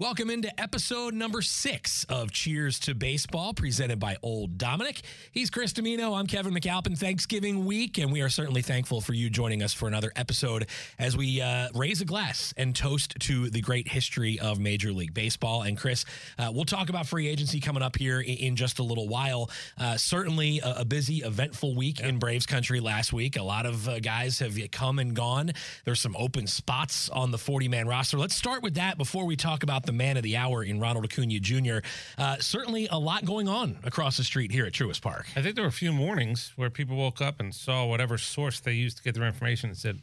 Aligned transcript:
Welcome 0.00 0.30
into 0.30 0.48
episode 0.60 1.12
number 1.12 1.42
six 1.42 2.04
of 2.04 2.30
Cheers 2.30 2.78
to 2.80 2.94
Baseball, 2.94 3.52
presented 3.52 3.98
by 3.98 4.16
Old 4.22 4.56
Dominick. 4.56 5.00
He's 5.32 5.50
Chris 5.50 5.72
Dimino. 5.72 6.16
I'm 6.16 6.28
Kevin 6.28 6.54
McAlpin. 6.54 6.96
Thanksgiving 6.96 7.64
week, 7.64 7.98
and 7.98 8.12
we 8.12 8.20
are 8.20 8.28
certainly 8.28 8.62
thankful 8.62 9.00
for 9.00 9.12
you 9.12 9.28
joining 9.28 9.60
us 9.60 9.72
for 9.72 9.88
another 9.88 10.12
episode 10.14 10.68
as 11.00 11.16
we 11.16 11.40
uh, 11.40 11.66
raise 11.74 12.00
a 12.00 12.04
glass 12.04 12.54
and 12.56 12.76
toast 12.76 13.16
to 13.22 13.50
the 13.50 13.60
great 13.60 13.88
history 13.88 14.38
of 14.38 14.60
Major 14.60 14.92
League 14.92 15.14
Baseball. 15.14 15.62
And 15.62 15.76
Chris, 15.76 16.04
uh, 16.38 16.52
we'll 16.54 16.64
talk 16.64 16.90
about 16.90 17.08
free 17.08 17.26
agency 17.26 17.58
coming 17.58 17.82
up 17.82 17.96
here 17.96 18.20
in, 18.20 18.36
in 18.36 18.56
just 18.56 18.78
a 18.78 18.84
little 18.84 19.08
while. 19.08 19.50
Uh, 19.76 19.96
certainly 19.96 20.60
a, 20.60 20.82
a, 20.82 20.84
busy, 20.84 21.24
eventful 21.24 21.74
week 21.74 21.98
yeah. 21.98 22.06
in 22.06 22.20
Braves 22.20 22.46
country 22.46 22.78
last 22.78 23.12
week. 23.12 23.36
A 23.36 23.42
lot 23.42 23.66
of 23.66 23.88
uh, 23.88 23.98
guys 23.98 24.38
have 24.38 24.56
come 24.70 25.00
and 25.00 25.16
gone. 25.16 25.50
There's 25.84 26.00
some 26.00 26.14
open 26.16 26.46
spots 26.46 27.08
on 27.08 27.32
the 27.32 27.38
40 27.38 27.66
man 27.66 27.88
roster. 27.88 28.16
Let's 28.16 28.36
start 28.36 28.62
with 28.62 28.74
that 28.74 28.96
before 28.96 29.24
we 29.24 29.34
talk 29.34 29.64
about 29.64 29.87
the 29.88 29.92
man 29.92 30.18
of 30.18 30.22
the 30.22 30.36
hour 30.36 30.62
in 30.62 30.78
Ronald 30.78 31.06
Acuna 31.06 31.40
Jr. 31.40 31.78
Uh, 32.18 32.36
certainly 32.40 32.86
a 32.90 32.98
lot 32.98 33.24
going 33.24 33.48
on 33.48 33.78
across 33.82 34.18
the 34.18 34.22
street 34.22 34.52
here 34.52 34.66
at 34.66 34.72
Truist 34.72 35.00
Park. 35.00 35.26
I 35.34 35.42
think 35.42 35.54
there 35.54 35.64
were 35.64 35.68
a 35.68 35.72
few 35.72 35.92
mornings 35.92 36.52
where 36.56 36.68
people 36.68 36.96
woke 36.96 37.22
up 37.22 37.40
and 37.40 37.54
saw 37.54 37.86
whatever 37.86 38.18
source 38.18 38.60
they 38.60 38.72
used 38.72 38.98
to 38.98 39.02
get 39.02 39.14
their 39.14 39.26
information 39.26 39.70
and 39.70 39.78
said, 39.78 39.98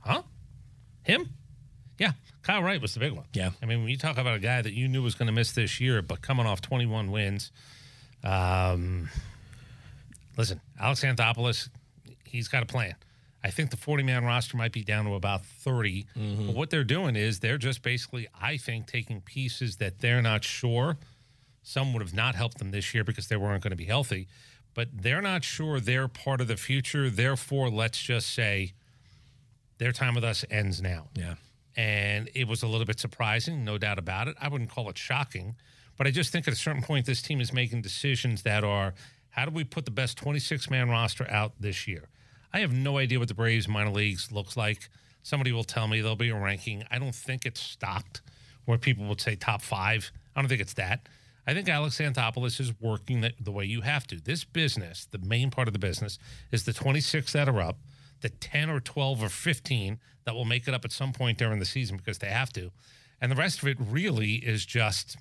huh? 0.00 0.22
Him? 1.02 1.28
Yeah, 1.98 2.12
Kyle 2.42 2.62
Wright 2.62 2.80
was 2.80 2.94
the 2.94 3.00
big 3.00 3.12
one. 3.12 3.26
Yeah. 3.34 3.50
I 3.62 3.66
mean, 3.66 3.80
when 3.80 3.90
you 3.90 3.98
talk 3.98 4.16
about 4.16 4.36
a 4.36 4.40
guy 4.40 4.62
that 4.62 4.72
you 4.72 4.88
knew 4.88 5.02
was 5.02 5.14
going 5.14 5.26
to 5.26 5.32
miss 5.32 5.52
this 5.52 5.80
year, 5.80 6.00
but 6.00 6.22
coming 6.22 6.46
off 6.46 6.62
21 6.62 7.10
wins, 7.10 7.52
um, 8.24 9.10
listen, 10.38 10.62
Alex 10.80 11.04
Anthopoulos, 11.04 11.68
he's 12.24 12.48
got 12.48 12.62
a 12.62 12.66
plan. 12.66 12.94
I 13.42 13.50
think 13.50 13.70
the 13.70 13.76
40 13.76 14.02
man 14.02 14.24
roster 14.24 14.56
might 14.56 14.72
be 14.72 14.84
down 14.84 15.06
to 15.06 15.14
about 15.14 15.44
30. 15.44 16.06
Mm-hmm. 16.16 16.46
But 16.46 16.54
what 16.54 16.70
they're 16.70 16.84
doing 16.84 17.16
is 17.16 17.40
they're 17.40 17.58
just 17.58 17.82
basically, 17.82 18.28
I 18.40 18.56
think, 18.56 18.86
taking 18.86 19.20
pieces 19.20 19.76
that 19.76 20.00
they're 20.00 20.22
not 20.22 20.44
sure. 20.44 20.98
Some 21.62 21.92
would 21.92 22.02
have 22.02 22.14
not 22.14 22.34
helped 22.34 22.58
them 22.58 22.70
this 22.70 22.94
year 22.94 23.04
because 23.04 23.28
they 23.28 23.36
weren't 23.36 23.62
going 23.62 23.70
to 23.70 23.76
be 23.76 23.86
healthy, 23.86 24.28
but 24.74 24.88
they're 24.92 25.22
not 25.22 25.44
sure 25.44 25.80
they're 25.80 26.08
part 26.08 26.40
of 26.40 26.48
the 26.48 26.56
future. 26.56 27.08
Therefore, 27.08 27.70
let's 27.70 28.00
just 28.00 28.30
say 28.34 28.72
their 29.78 29.92
time 29.92 30.14
with 30.14 30.24
us 30.24 30.44
ends 30.50 30.82
now. 30.82 31.08
Yeah. 31.14 31.34
And 31.76 32.28
it 32.34 32.46
was 32.46 32.62
a 32.62 32.66
little 32.66 32.86
bit 32.86 33.00
surprising, 33.00 33.64
no 33.64 33.78
doubt 33.78 33.98
about 33.98 34.28
it. 34.28 34.36
I 34.40 34.48
wouldn't 34.48 34.70
call 34.70 34.90
it 34.90 34.98
shocking, 34.98 35.54
but 35.96 36.06
I 36.06 36.10
just 36.10 36.30
think 36.32 36.46
at 36.46 36.52
a 36.52 36.56
certain 36.56 36.82
point, 36.82 37.06
this 37.06 37.22
team 37.22 37.40
is 37.40 37.52
making 37.52 37.82
decisions 37.82 38.42
that 38.42 38.64
are 38.64 38.92
how 39.30 39.44
do 39.44 39.52
we 39.52 39.64
put 39.64 39.84
the 39.84 39.90
best 39.90 40.18
26 40.18 40.68
man 40.68 40.90
roster 40.90 41.26
out 41.30 41.52
this 41.60 41.86
year? 41.86 42.08
I 42.52 42.60
have 42.60 42.72
no 42.72 42.98
idea 42.98 43.18
what 43.18 43.28
the 43.28 43.34
Braves 43.34 43.68
minor 43.68 43.90
leagues 43.90 44.32
looks 44.32 44.56
like. 44.56 44.88
Somebody 45.22 45.52
will 45.52 45.64
tell 45.64 45.86
me 45.86 46.00
there'll 46.00 46.16
be 46.16 46.30
a 46.30 46.34
ranking. 46.34 46.84
I 46.90 46.98
don't 46.98 47.14
think 47.14 47.46
it's 47.46 47.60
stocked 47.60 48.22
where 48.64 48.78
people 48.78 49.06
would 49.06 49.20
say 49.20 49.36
top 49.36 49.62
five. 49.62 50.10
I 50.34 50.40
don't 50.40 50.48
think 50.48 50.60
it's 50.60 50.74
that. 50.74 51.08
I 51.46 51.54
think 51.54 51.68
Alex 51.68 51.98
Anthopoulos 51.98 52.60
is 52.60 52.72
working 52.80 53.22
the, 53.22 53.32
the 53.40 53.50
way 53.50 53.64
you 53.64 53.80
have 53.80 54.06
to. 54.08 54.20
This 54.20 54.44
business, 54.44 55.06
the 55.10 55.18
main 55.18 55.50
part 55.50 55.68
of 55.68 55.72
the 55.72 55.78
business, 55.78 56.18
is 56.52 56.64
the 56.64 56.72
26 56.72 57.32
that 57.32 57.48
are 57.48 57.60
up, 57.60 57.78
the 58.20 58.28
10 58.28 58.70
or 58.70 58.80
12 58.80 59.22
or 59.22 59.28
15 59.28 59.98
that 60.24 60.34
will 60.34 60.44
make 60.44 60.68
it 60.68 60.74
up 60.74 60.84
at 60.84 60.92
some 60.92 61.12
point 61.12 61.38
during 61.38 61.58
the 61.58 61.64
season 61.64 61.96
because 61.96 62.18
they 62.18 62.28
have 62.28 62.52
to. 62.52 62.70
And 63.20 63.30
the 63.30 63.36
rest 63.36 63.62
of 63.62 63.68
it 63.68 63.78
really 63.80 64.34
is 64.34 64.64
just 64.64 65.16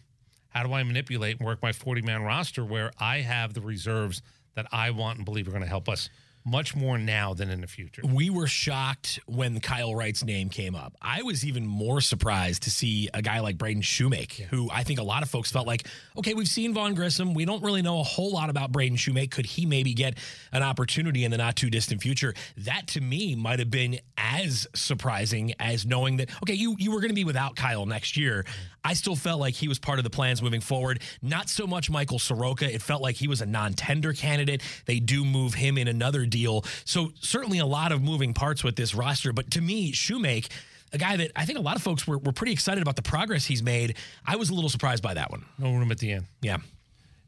how 0.49 0.64
do 0.64 0.73
I 0.73 0.83
manipulate 0.83 1.37
and 1.37 1.45
work 1.45 1.61
my 1.61 1.71
40 1.71 2.02
man 2.02 2.23
roster 2.23 2.65
where 2.65 2.92
I 2.99 3.20
have 3.21 3.53
the 3.53 3.61
reserves 3.61 4.21
that 4.55 4.67
I 4.71 4.92
want 4.92 5.17
and 5.17 5.26
believe 5.26 5.48
are 5.48 5.52
going 5.52 5.64
to 5.64 5.70
help 5.70 5.87
us 5.87 6.09
much 6.45 6.76
more 6.76 6.98
now 6.98 7.33
than 7.33 7.50
in 7.50 7.61
the 7.61 7.67
future. 7.67 8.02
We 8.05 8.30
were 8.30 8.48
shocked 8.48 9.20
when 9.27 9.60
Kyle 9.60 9.94
Wright's 9.94 10.23
name 10.23 10.50
came 10.50 10.76
up. 10.76 10.95
I 11.02 11.22
was 11.22 11.45
even 11.45 11.66
more 11.66 12.02
surprised 12.02 12.64
to 12.64 12.72
see 12.72 13.10
a 13.14 13.22
guy 13.22 13.39
like 13.39 13.58
Braden 13.58 13.82
Shewmake, 13.82 14.39
yeah. 14.39 14.45
who 14.48 14.70
I 14.72 14.83
think 14.83 15.00
a 15.00 15.04
lot 15.04 15.23
of 15.23 15.30
folks 15.30 15.52
felt 15.52 15.67
like, 15.67 15.88
okay, 16.17 16.33
we've 16.33 16.48
seen 16.48 16.73
Vaughn 16.73 16.94
Grissom. 16.94 17.33
We 17.33 17.45
don't 17.45 17.64
really 17.64 17.82
know 17.82 18.00
a 18.00 18.04
whole 18.04 18.32
lot 18.32 18.50
about 18.50 18.72
Braden 18.72 18.98
Shewmake. 18.98 19.32
Could 19.32 19.45
he 19.45 19.66
maybe 19.66 19.94
get 19.94 20.17
an 20.52 20.64
opportunity 20.64 21.23
in 21.26 21.32
the 21.32 21.38
not 21.38 21.55
too 21.55 21.70
distant 21.70 22.02
future? 22.02 22.33
That 22.58 22.88
to 22.88 23.02
me 23.02 23.36
might 23.36 23.60
have 23.60 23.71
been 23.71 24.00
as 24.17 24.67
surprising 24.73 25.54
as 25.60 25.86
knowing 25.86 26.17
that, 26.17 26.30
okay, 26.44 26.54
you, 26.54 26.76
you 26.80 26.92
were 26.92 27.00
going 27.00 27.10
to 27.10 27.16
be 27.16 27.26
without 27.26 27.56
Kyle 27.56 27.86
next 27.86 28.17
year. 28.17 28.45
I 28.83 28.93
still 28.93 29.15
felt 29.15 29.39
like 29.39 29.53
he 29.53 29.67
was 29.67 29.79
part 29.79 29.99
of 29.99 30.03
the 30.03 30.09
plans 30.09 30.41
moving 30.41 30.61
forward. 30.61 31.01
Not 31.21 31.49
so 31.49 31.67
much 31.67 31.89
Michael 31.89 32.19
Soroka. 32.19 32.71
It 32.71 32.81
felt 32.81 33.01
like 33.01 33.15
he 33.15 33.27
was 33.27 33.41
a 33.41 33.45
non 33.45 33.73
tender 33.73 34.13
candidate. 34.13 34.61
They 34.85 34.99
do 34.99 35.25
move 35.25 35.53
him 35.53 35.77
in 35.77 35.87
another 35.87 36.25
deal. 36.25 36.63
So 36.85 37.11
certainly 37.19 37.59
a 37.59 37.65
lot 37.65 37.91
of 37.91 38.01
moving 38.01 38.33
parts 38.33 38.63
with 38.63 38.75
this 38.75 38.95
roster. 38.95 39.33
But 39.33 39.51
to 39.51 39.61
me, 39.61 39.91
Shewmake, 39.91 40.49
a 40.93 40.97
guy 40.97 41.17
that 41.17 41.31
I 41.35 41.45
think 41.45 41.59
a 41.59 41.61
lot 41.61 41.75
of 41.75 41.81
folks 41.81 42.07
were, 42.07 42.17
were 42.17 42.31
pretty 42.31 42.53
excited 42.53 42.81
about 42.81 42.95
the 42.95 43.01
progress 43.01 43.45
he's 43.45 43.63
made. 43.63 43.97
I 44.25 44.35
was 44.35 44.49
a 44.49 44.53
little 44.53 44.69
surprised 44.69 45.03
by 45.03 45.13
that 45.13 45.31
one. 45.31 45.45
No 45.57 45.73
room 45.73 45.91
at 45.91 45.99
the 45.99 46.11
end. 46.11 46.25
Yeah. 46.41 46.57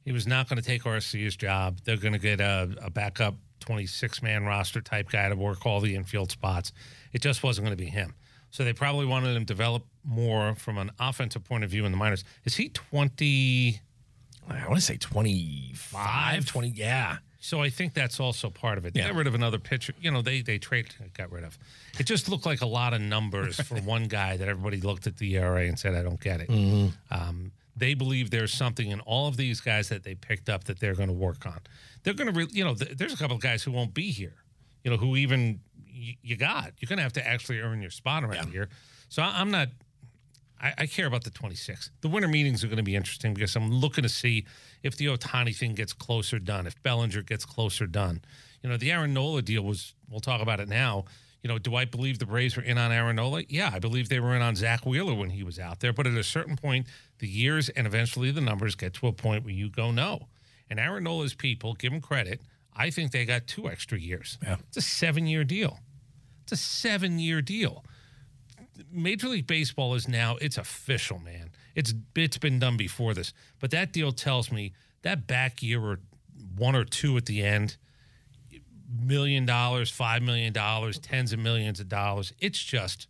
He 0.03 0.12
was 0.12 0.25
not 0.25 0.50
going 0.50 0.59
to 0.59 0.68
take 0.68 0.85
Arcia's 0.85 1.35
job. 1.35 1.78
They're 1.83 1.97
going 1.97 2.13
to 2.13 2.19
get 2.19 2.41
a, 2.41 2.69
a 2.81 2.89
backup 2.89 3.35
26 3.59 4.23
man 4.23 4.45
roster 4.45 4.81
type 4.81 5.09
guy 5.09 5.29
to 5.29 5.35
work 5.35 5.66
all 5.66 5.79
the 5.79 5.95
infield 5.95 6.31
spots. 6.31 6.72
It 7.13 7.22
just 7.22 7.44
wasn't 7.44 7.66
going 7.66 7.78
to 7.78 7.83
be 7.83 7.89
him. 7.89 8.16
So 8.51 8.63
they 8.63 8.73
probably 8.73 9.06
wanted 9.06 9.35
him 9.35 9.45
to 9.45 9.53
develop 9.53 9.85
more 10.03 10.56
from 10.56 10.78
an 10.78 10.91
offensive 11.00 11.44
point 11.44 11.63
of 11.63 11.69
view 11.69 11.85
in 11.85 11.91
the 11.91 11.97
minors. 11.97 12.23
Is 12.45 12.56
he 12.56 12.69
20? 12.69 13.79
I 14.50 14.67
want 14.67 14.75
to 14.75 14.81
say 14.81 14.97
25, 14.97 16.45
20. 16.45 16.67
Yeah. 16.69 17.17
So 17.39 17.62
I 17.62 17.69
think 17.69 17.94
that's 17.94 18.19
also 18.19 18.50
part 18.50 18.78
of 18.78 18.85
it. 18.85 18.95
Yeah. 18.95 19.07
Get 19.07 19.16
rid 19.16 19.28
of 19.28 19.34
another 19.34 19.57
pitcher. 19.57 19.94
You 20.00 20.12
know, 20.12 20.22
they 20.22 20.41
they 20.41 20.59
trade 20.59 20.94
got 21.16 21.31
rid 21.31 21.44
of. 21.44 21.57
It 21.97 22.03
just 22.03 22.29
looked 22.29 22.45
like 22.45 22.62
a 22.62 22.67
lot 22.67 22.94
of 22.94 23.01
numbers 23.01 23.59
for 23.62 23.75
one 23.81 24.03
guy 24.06 24.38
that 24.38 24.47
everybody 24.47 24.79
looked 24.79 25.07
at 25.07 25.18
the 25.18 25.35
ERA 25.35 25.66
and 25.66 25.79
said, 25.79 25.95
"I 25.95 26.03
don't 26.03 26.22
get 26.22 26.41
it." 26.41 26.50
Mm-hmm. 26.50 26.89
Um, 27.09 27.51
they 27.75 27.95
believe 27.95 28.29
there's 28.29 28.53
something 28.53 28.91
in 28.91 29.00
all 29.01 29.28
of 29.28 29.38
these 29.38 29.59
guys 29.59 29.89
that 29.89 30.03
they 30.03 30.13
picked 30.13 30.50
up 30.50 30.66
that 30.66 30.79
they're 30.79 30.94
going 30.94 31.07
to 31.09 31.13
work 31.13 31.47
on. 31.47 31.59
They're 32.03 32.13
going 32.13 32.31
to, 32.31 32.38
re- 32.38 32.50
you 32.51 32.63
know, 32.63 32.75
th- 32.75 32.97
there's 32.97 33.13
a 33.13 33.18
couple 33.18 33.35
of 33.38 33.41
guys 33.41 33.63
who 33.63 33.72
won't 33.72 33.94
be 33.94 34.12
here. 34.12 34.35
You 34.83 34.91
know, 34.91 34.97
who 34.97 35.16
even 35.16 35.62
you 35.91 36.38
got. 36.38 36.74
You're 36.79 36.88
going 36.88 36.97
to 36.97 37.03
have 37.03 37.13
to 37.13 37.28
actually 37.28 37.59
earn 37.59 37.81
your 37.81 37.91
spot 37.91 38.24
around 38.24 38.47
yeah. 38.47 38.52
here. 38.52 38.69
So 39.09 39.22
I, 39.22 39.40
I'm 39.40 39.52
not 39.52 39.69
I, 40.62 40.74
I, 40.79 40.85
care 40.85 41.07
about 41.07 41.24
the 41.24 41.31
26. 41.31 41.91
The 42.02 42.07
winter 42.07 42.28
meetings 42.28 42.63
are 42.63 42.68
going 42.68 42.78
to 42.78 42.84
be 42.84 42.96
interesting 42.96 43.34
because 43.34 43.56
I'm 43.56 43.72
looking 43.72 44.03
to 44.03 44.09
see 44.09 44.46
if 44.84 44.96
the 44.96 45.07
Ohtani 45.07 45.56
thing 45.56 45.74
gets 45.74 45.91
closer 45.91 46.40
done, 46.40 46.68
if 46.68 46.81
Bellinger 46.84 47.24
gets 47.24 47.46
closer 47.46 47.88
done. 47.88 48.22
You 48.62 48.69
know, 48.69 48.78
the 48.78 48.91
Aaron 48.91 49.13
Nola 49.13 49.41
deal 49.41 49.63
was, 49.63 49.94
we'll 50.09 50.19
talk 50.19 50.41
about 50.41 50.59
it 50.59 50.69
now. 50.69 51.06
You 51.41 51.47
know, 51.47 51.57
do 51.57 51.75
I 51.75 51.85
believe 51.85 52.19
the 52.19 52.28
Braves 52.28 52.56
were 52.56 52.62
in 52.62 52.78
on 52.78 52.91
Aaron 52.91 53.16
Nola? 53.16 53.41
Yeah, 53.50 53.72
I 53.74 53.80
believe 53.80 54.09
they 54.09 54.19
were 54.19 54.35
in 54.35 54.44
on 54.44 54.56
Zack 54.56 54.85
Wheeler 54.85 55.16
when 55.16 55.31
he 55.31 55.41
was 55.41 55.57
out 55.57 55.80
there. 55.80 55.91
But 55.91 56.06
at 56.06 56.13
a 56.13 56.24
certain 56.24 56.56
point, 56.56 56.85
the 57.18 57.28
years 57.28 57.69
and 57.69 57.88
eventually 57.88 58.30
the 58.30 58.41
numbers 58.41 58.75
get 58.75 58.94
to 58.96 59.07
a 59.07 59.12
point 59.12 59.44
where 59.44 59.53
you 59.53 59.69
go, 59.69 59.90
no. 59.90 60.28
And 60.69 60.80
Aaron 60.80 61.03
Nola's 61.03 61.34
people, 61.34 61.74
give 61.74 61.91
him 61.91 62.01
credit, 62.01 62.40
I 62.76 62.90
think 62.90 63.12
they 63.12 63.26
got 63.26 63.48
two 63.48 63.70
extra 63.70 64.00
years. 64.00 64.38
Yeah. 64.42 64.58
It's 64.68 64.78
a 64.78 64.82
seven 64.82 65.28
year 65.28 65.44
deal. 65.44 65.80
It's 66.44 66.54
a 66.54 66.58
seven 66.58 67.20
year 67.20 67.42
deal. 67.42 67.84
Major 68.92 69.28
League 69.28 69.48
Baseball 69.48 69.94
is 69.96 70.08
now 70.08 70.38
it's 70.42 70.58
official, 70.58 71.20
man. 71.20 71.52
It's 71.76 71.94
it's 72.16 72.38
been 72.38 72.60
done 72.60 72.78
before 72.78 73.14
this, 73.14 73.34
but 73.60 73.72
that 73.72 73.94
deal 73.94 74.12
tells 74.12 74.52
me 74.52 74.74
that 75.04 75.28
back 75.28 75.62
year 75.62 75.81
or 75.81 76.00
one 76.56 76.76
or 76.76 76.84
two 76.84 77.16
at 77.18 77.26
the 77.26 77.44
end, 77.44 77.78
million 78.90 79.46
dollars, 79.46 79.90
five 79.90 80.22
million 80.22 80.52
dollars, 80.54 81.00
tens 81.00 81.31
of 81.34 81.40
millions 81.40 81.80
of 81.80 81.90
dollars. 81.90 82.34
It's 82.40 82.62
just 82.62 83.07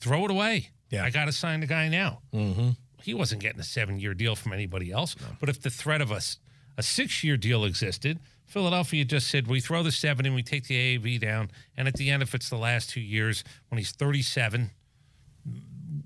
throw 0.00 0.24
it 0.24 0.30
away. 0.30 0.70
Yeah, 0.90 1.04
I 1.04 1.10
got 1.10 1.26
to 1.26 1.32
sign 1.32 1.60
the 1.60 1.66
guy 1.66 1.88
now. 1.88 2.20
Mm-hmm. 2.34 2.70
He 3.02 3.14
wasn't 3.14 3.40
getting 3.40 3.60
a 3.60 3.64
seven 3.64 3.98
year 3.98 4.14
deal 4.14 4.36
from 4.36 4.52
anybody 4.52 4.90
else. 4.90 5.16
No. 5.20 5.26
But 5.40 5.48
if 5.48 5.62
the 5.62 5.70
threat 5.70 6.00
of 6.00 6.12
us 6.12 6.38
a 6.76 6.82
six 6.82 7.22
year 7.22 7.36
deal 7.36 7.64
existed, 7.64 8.18
Philadelphia 8.46 9.04
just 9.04 9.28
said 9.28 9.46
we 9.46 9.60
throw 9.60 9.82
the 9.82 9.92
seven 9.92 10.26
and 10.26 10.34
we 10.34 10.42
take 10.42 10.66
the 10.66 10.98
AAV 10.98 11.20
down, 11.20 11.50
and 11.76 11.88
at 11.88 11.94
the 11.94 12.10
end, 12.10 12.22
if 12.22 12.34
it's 12.34 12.50
the 12.50 12.56
last 12.56 12.90
two 12.90 13.00
years 13.00 13.44
when 13.68 13.78
he's 13.78 13.92
37, 13.92 14.70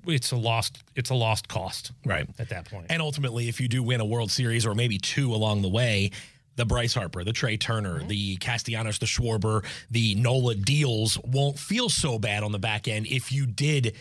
it's 0.07 0.31
a 0.31 0.37
lost 0.37 0.83
it's 0.95 1.11
a 1.11 1.15
lost 1.15 1.49
cost 1.49 1.93
right 2.05 2.29
at 2.39 2.49
that 2.51 2.71
point. 2.71 2.87
And 2.89 3.03
ultimately, 3.03 3.49
if 3.49 3.61
you 3.61 3.69
do 3.69 3.83
win 3.83 4.01
a 4.01 4.05
World 4.05 4.31
Series 4.31 4.65
or 4.65 4.75
maybe 4.75 4.99
two 4.99 5.35
along 5.35 5.63
the 5.63 5.69
way, 5.69 6.13
the 6.57 6.65
Bryce 6.65 6.95
Harper, 6.95 7.25
the 7.25 7.33
Trea 7.33 7.57
Turner, 7.57 7.99
mm-hmm. 7.99 8.09
the 8.09 8.37
Castellanos, 8.37 8.99
the 8.99 9.07
Schwarber, 9.07 9.65
the 9.91 10.15
Nola 10.15 10.55
deals 10.55 11.19
won't 11.25 11.59
feel 11.59 11.89
so 11.89 12.19
bad 12.19 12.43
on 12.43 12.53
the 12.53 12.59
back 12.59 12.89
end 12.89 13.07
if 13.07 13.33
you 13.33 13.47
did 13.47 13.95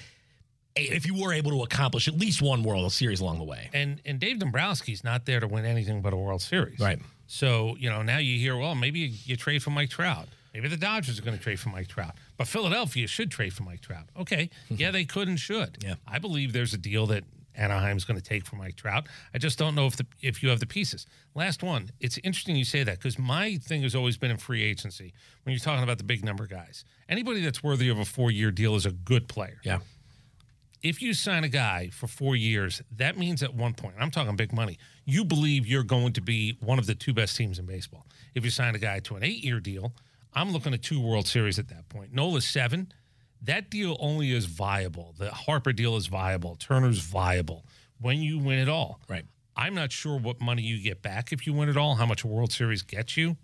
if 0.75 1.05
you 1.05 1.15
were 1.21 1.33
able 1.33 1.51
to 1.51 1.63
accomplish 1.63 2.07
at 2.07 2.15
least 2.17 2.41
one 2.41 2.63
World 2.63 2.91
Series 2.91 3.19
along 3.21 3.37
the 3.39 3.43
way. 3.45 3.69
And 3.73 4.01
and 4.05 4.19
Dave 4.19 4.37
Dombrowski's 4.37 5.03
not 5.03 5.25
there 5.25 5.39
to 5.39 5.47
win 5.47 5.65
anything 5.65 6.01
but 6.01 6.13
a 6.13 6.17
World 6.17 6.41
Series. 6.41 6.79
Right. 6.79 6.99
So, 7.27 7.75
you 7.79 7.89
know, 7.89 8.03
now 8.03 8.19
you 8.19 8.37
hear, 8.37 8.55
well, 8.55 8.75
maybe 8.75 8.99
you, 8.99 9.17
you 9.25 9.35
trade 9.35 9.63
for 9.63 9.71
Mike 9.71 9.89
Trout. 9.89 10.27
Maybe 10.53 10.67
the 10.67 10.77
Dodgers 10.77 11.17
are 11.17 11.23
going 11.23 11.35
to 11.37 11.43
trade 11.43 11.59
for 11.59 11.69
Mike 11.69 11.87
Trout. 11.87 12.13
But 12.37 12.47
Philadelphia 12.47 13.07
should 13.07 13.31
trade 13.31 13.51
for 13.53 13.63
Mike 13.63 13.81
Trout. 13.81 14.05
Okay. 14.19 14.49
Yeah, 14.69 14.91
they 14.91 15.05
could 15.05 15.27
and 15.27 15.39
should. 15.39 15.77
Yeah. 15.83 15.95
I 16.07 16.19
believe 16.19 16.53
there's 16.53 16.73
a 16.73 16.77
deal 16.77 17.07
that 17.07 17.23
Anaheim's 17.57 18.03
going 18.03 18.19
to 18.19 18.23
take 18.23 18.45
for 18.45 18.57
Mike 18.57 18.75
Trout. 18.75 19.07
I 19.33 19.37
just 19.37 19.57
don't 19.57 19.75
know 19.75 19.85
if 19.87 19.95
the 19.95 20.05
if 20.21 20.43
you 20.43 20.49
have 20.49 20.59
the 20.59 20.65
pieces. 20.67 21.07
Last 21.33 21.63
one. 21.63 21.89
It's 21.99 22.17
interesting 22.19 22.55
you 22.57 22.65
say 22.65 22.83
that 22.83 22.97
because 22.97 23.17
my 23.17 23.55
thing 23.57 23.81
has 23.83 23.95
always 23.95 24.17
been 24.17 24.29
in 24.31 24.37
free 24.37 24.61
agency 24.63 25.13
when 25.43 25.53
you're 25.53 25.59
talking 25.59 25.83
about 25.83 25.97
the 25.97 26.03
big 26.03 26.23
number 26.23 26.45
guys. 26.47 26.83
Anybody 27.09 27.41
that's 27.41 27.63
worthy 27.63 27.89
of 27.89 27.97
a 27.97 28.05
four 28.05 28.29
year 28.29 28.51
deal 28.51 28.75
is 28.75 28.85
a 28.85 28.91
good 28.91 29.27
player 29.29 29.59
Yeah. 29.63 29.79
If 30.85 31.01
you 31.01 31.15
sign 31.15 31.43
a 31.43 31.49
guy 31.49 31.89
for 31.89 32.05
four 32.05 32.35
years, 32.35 32.79
that 32.95 33.17
means 33.17 33.41
at 33.41 33.55
one 33.55 33.73
point, 33.73 33.95
I'm 33.99 34.11
talking 34.11 34.35
big 34.35 34.53
money, 34.53 34.77
you 35.03 35.25
believe 35.25 35.65
you're 35.65 35.81
going 35.81 36.13
to 36.13 36.21
be 36.21 36.59
one 36.59 36.77
of 36.77 36.85
the 36.85 36.93
two 36.93 37.11
best 37.11 37.35
teams 37.35 37.57
in 37.57 37.65
baseball. 37.65 38.05
If 38.35 38.45
you 38.45 38.51
sign 38.51 38.75
a 38.75 38.77
guy 38.77 38.99
to 38.99 39.15
an 39.15 39.23
eight 39.23 39.43
year 39.43 39.59
deal, 39.59 39.93
I'm 40.31 40.51
looking 40.51 40.75
at 40.75 40.83
two 40.83 41.01
World 41.01 41.25
Series 41.25 41.57
at 41.57 41.69
that 41.69 41.89
point. 41.89 42.13
Nola's 42.13 42.45
seven. 42.45 42.93
That 43.41 43.71
deal 43.71 43.97
only 43.99 44.31
is 44.31 44.45
viable. 44.45 45.15
The 45.17 45.31
Harper 45.31 45.73
deal 45.73 45.95
is 45.95 46.05
viable. 46.05 46.55
Turner's 46.55 46.99
viable 46.99 47.65
when 47.99 48.19
you 48.19 48.37
win 48.37 48.59
it 48.59 48.69
all. 48.69 48.99
Right. 49.09 49.25
I'm 49.55 49.73
not 49.73 49.91
sure 49.91 50.19
what 50.19 50.39
money 50.39 50.61
you 50.61 50.83
get 50.83 51.01
back 51.01 51.31
if 51.33 51.47
you 51.47 51.53
win 51.53 51.67
it 51.67 51.77
all, 51.77 51.95
how 51.95 52.05
much 52.05 52.23
a 52.23 52.27
World 52.27 52.51
Series 52.51 52.83
gets 52.83 53.17
you, 53.17 53.37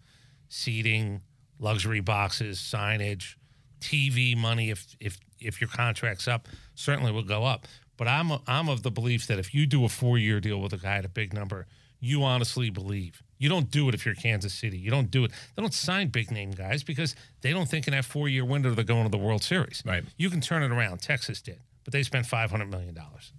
seating, 0.47 1.21
luxury 1.57 2.01
boxes, 2.01 2.59
signage, 2.59 3.35
TV 3.79 4.37
money 4.37 4.69
if 4.69 4.95
if 4.99 5.17
if 5.41 5.59
your 5.59 5.69
contract's 5.69 6.27
up, 6.27 6.47
certainly 6.75 7.11
will 7.11 7.23
go 7.23 7.43
up. 7.43 7.67
But 7.97 8.07
I'm 8.07 8.31
I'm 8.47 8.69
of 8.69 8.83
the 8.83 8.91
belief 8.91 9.27
that 9.27 9.39
if 9.39 9.53
you 9.53 9.65
do 9.65 9.85
a 9.85 9.89
four 9.89 10.17
year 10.17 10.39
deal 10.39 10.59
with 10.59 10.73
a 10.73 10.77
guy 10.77 10.97
at 10.97 11.05
a 11.05 11.09
big 11.09 11.33
number, 11.33 11.67
you 11.99 12.23
honestly 12.23 12.69
believe. 12.69 13.21
You 13.37 13.49
don't 13.49 13.71
do 13.71 13.89
it 13.89 13.95
if 13.95 14.05
you're 14.05 14.15
Kansas 14.15 14.53
City. 14.53 14.77
You 14.77 14.91
don't 14.91 15.09
do 15.09 15.23
it. 15.23 15.31
They 15.55 15.61
don't 15.61 15.73
sign 15.73 16.09
big 16.09 16.31
name 16.31 16.51
guys 16.51 16.83
because 16.83 17.15
they 17.41 17.53
don't 17.53 17.67
think 17.67 17.87
in 17.87 17.93
that 17.93 18.05
four 18.05 18.29
year 18.29 18.45
window 18.45 18.71
they're 18.71 18.83
going 18.83 19.03
to 19.03 19.09
the 19.09 19.17
World 19.17 19.43
Series. 19.43 19.83
Right. 19.85 20.03
You 20.17 20.29
can 20.29 20.41
turn 20.41 20.63
it 20.63 20.71
around. 20.71 21.01
Texas 21.01 21.41
did, 21.41 21.59
but 21.83 21.93
they 21.93 22.03
spent 22.03 22.25
five 22.25 22.51
hundred 22.51 22.69
million 22.69 22.93
dollars. 22.93 23.33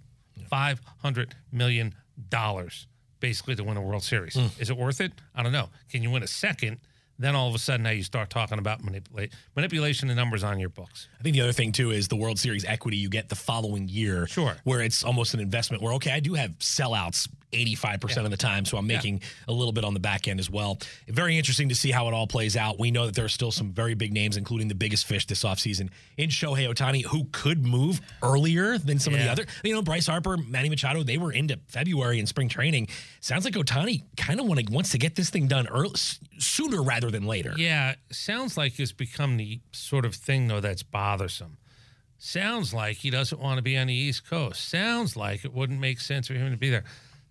Five 0.49 0.81
hundred 1.01 1.35
million 1.51 1.95
dollars 2.29 2.87
basically 3.19 3.55
to 3.55 3.63
win 3.63 3.77
a 3.77 3.81
World 3.81 4.03
Series. 4.03 4.35
Hmm. 4.35 4.47
Is 4.59 4.69
it 4.69 4.77
worth 4.77 4.99
it? 4.99 5.13
I 5.33 5.43
don't 5.43 5.53
know. 5.53 5.69
Can 5.89 6.03
you 6.03 6.11
win 6.11 6.23
a 6.23 6.27
second? 6.27 6.79
Then 7.23 7.35
all 7.35 7.47
of 7.47 7.55
a 7.55 7.59
sudden 7.59 7.83
now 7.83 7.91
you 7.91 8.03
start 8.03 8.29
talking 8.29 8.59
about 8.59 8.83
manipulate 8.83 9.31
manipulation 9.55 10.09
of 10.09 10.17
numbers 10.17 10.43
on 10.43 10.59
your 10.59 10.67
books. 10.67 11.07
I 11.17 11.23
think 11.23 11.35
the 11.35 11.41
other 11.41 11.53
thing 11.53 11.71
too 11.71 11.91
is 11.91 12.09
the 12.09 12.17
World 12.17 12.37
Series 12.37 12.65
equity 12.65 12.97
you 12.97 13.07
get 13.07 13.29
the 13.29 13.35
following 13.35 13.87
year. 13.87 14.27
Sure. 14.27 14.57
Where 14.65 14.81
it's 14.81 15.05
almost 15.05 15.33
an 15.33 15.39
investment 15.39 15.81
where, 15.81 15.93
okay, 15.93 16.11
I 16.11 16.19
do 16.19 16.33
have 16.33 16.51
sellouts 16.59 17.29
85% 17.53 18.25
of 18.25 18.31
the 18.31 18.37
time, 18.37 18.65
so 18.65 18.77
I'm 18.77 18.87
making 18.87 19.21
a 19.47 19.51
little 19.51 19.71
bit 19.71 19.83
on 19.83 19.93
the 19.93 19.99
back 19.99 20.27
end 20.27 20.39
as 20.39 20.49
well. 20.49 20.79
Very 21.07 21.37
interesting 21.37 21.69
to 21.69 21.75
see 21.75 21.91
how 21.91 22.07
it 22.07 22.13
all 22.13 22.27
plays 22.27 22.57
out. 22.57 22.79
We 22.79 22.91
know 22.91 23.05
that 23.05 23.15
there 23.15 23.25
are 23.25 23.29
still 23.29 23.51
some 23.51 23.71
very 23.71 23.93
big 23.93 24.11
names, 24.11 24.37
including 24.37 24.67
the 24.67 24.75
biggest 24.75 25.05
fish 25.05 25.27
this 25.27 25.43
offseason 25.43 25.89
in 26.17 26.29
Shohei 26.29 26.67
Ohtani, 26.67 27.05
who 27.05 27.25
could 27.31 27.65
move 27.65 28.01
earlier 28.21 28.77
than 28.77 28.99
some 28.99 29.13
of 29.13 29.19
the 29.19 29.29
other. 29.29 29.45
You 29.63 29.73
know, 29.73 29.81
Bryce 29.81 30.07
Harper, 30.07 30.37
Manny 30.37 30.69
Machado, 30.69 31.03
they 31.03 31.17
were 31.17 31.31
into 31.31 31.59
February 31.67 32.19
in 32.19 32.27
spring 32.27 32.49
training. 32.49 32.87
Sounds 33.19 33.45
like 33.45 33.53
Ohtani 33.53 34.03
kind 34.17 34.39
of 34.39 34.47
want 34.47 34.69
wants 34.69 34.91
to 34.91 34.97
get 34.97 35.15
this 35.15 35.29
thing 35.29 35.47
done 35.47 35.67
early, 35.67 35.95
sooner 36.37 36.81
rather 36.81 37.11
than 37.11 37.25
later. 37.25 37.53
Yeah, 37.57 37.95
sounds 38.11 38.57
like 38.57 38.79
it's 38.79 38.91
become 38.91 39.37
the 39.37 39.61
sort 39.71 40.05
of 40.05 40.15
thing 40.15 40.47
though 40.47 40.59
that's 40.59 40.83
bothersome. 40.83 41.57
Sounds 42.17 42.73
like 42.73 42.97
he 42.97 43.09
doesn't 43.09 43.41
want 43.41 43.57
to 43.57 43.61
be 43.61 43.77
on 43.77 43.87
the 43.87 43.93
East 43.93 44.29
Coast. 44.29 44.69
Sounds 44.69 45.17
like 45.17 45.43
it 45.43 45.53
wouldn't 45.53 45.79
make 45.79 45.99
sense 45.99 46.27
for 46.27 46.35
him 46.35 46.51
to 46.51 46.57
be 46.57 46.69
there. 46.69 46.85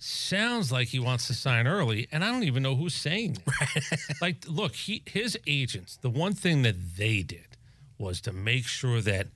Sounds 0.05 0.73
like 0.73 0.89
he 0.89 0.99
wants 0.99 1.29
to 1.29 1.35
sign 1.35 1.69
early, 1.69 2.09
and 2.11 2.25
I 2.25 2.33
don't 2.33 2.43
even 2.43 2.61
know 2.63 2.75
who's 2.75 2.95
saying 2.95 3.39
that. 3.47 4.17
like, 4.21 4.37
look, 4.49 4.75
he 4.75 5.03
his 5.07 5.39
agents. 5.47 5.97
The 5.97 6.11
one 6.11 6.33
thing 6.35 6.63
that 6.63 6.97
they 6.97 7.23
did 7.23 7.57
was 7.99 8.21
to 8.23 8.33
make 8.33 8.65
sure 8.67 9.01
that 9.01 9.29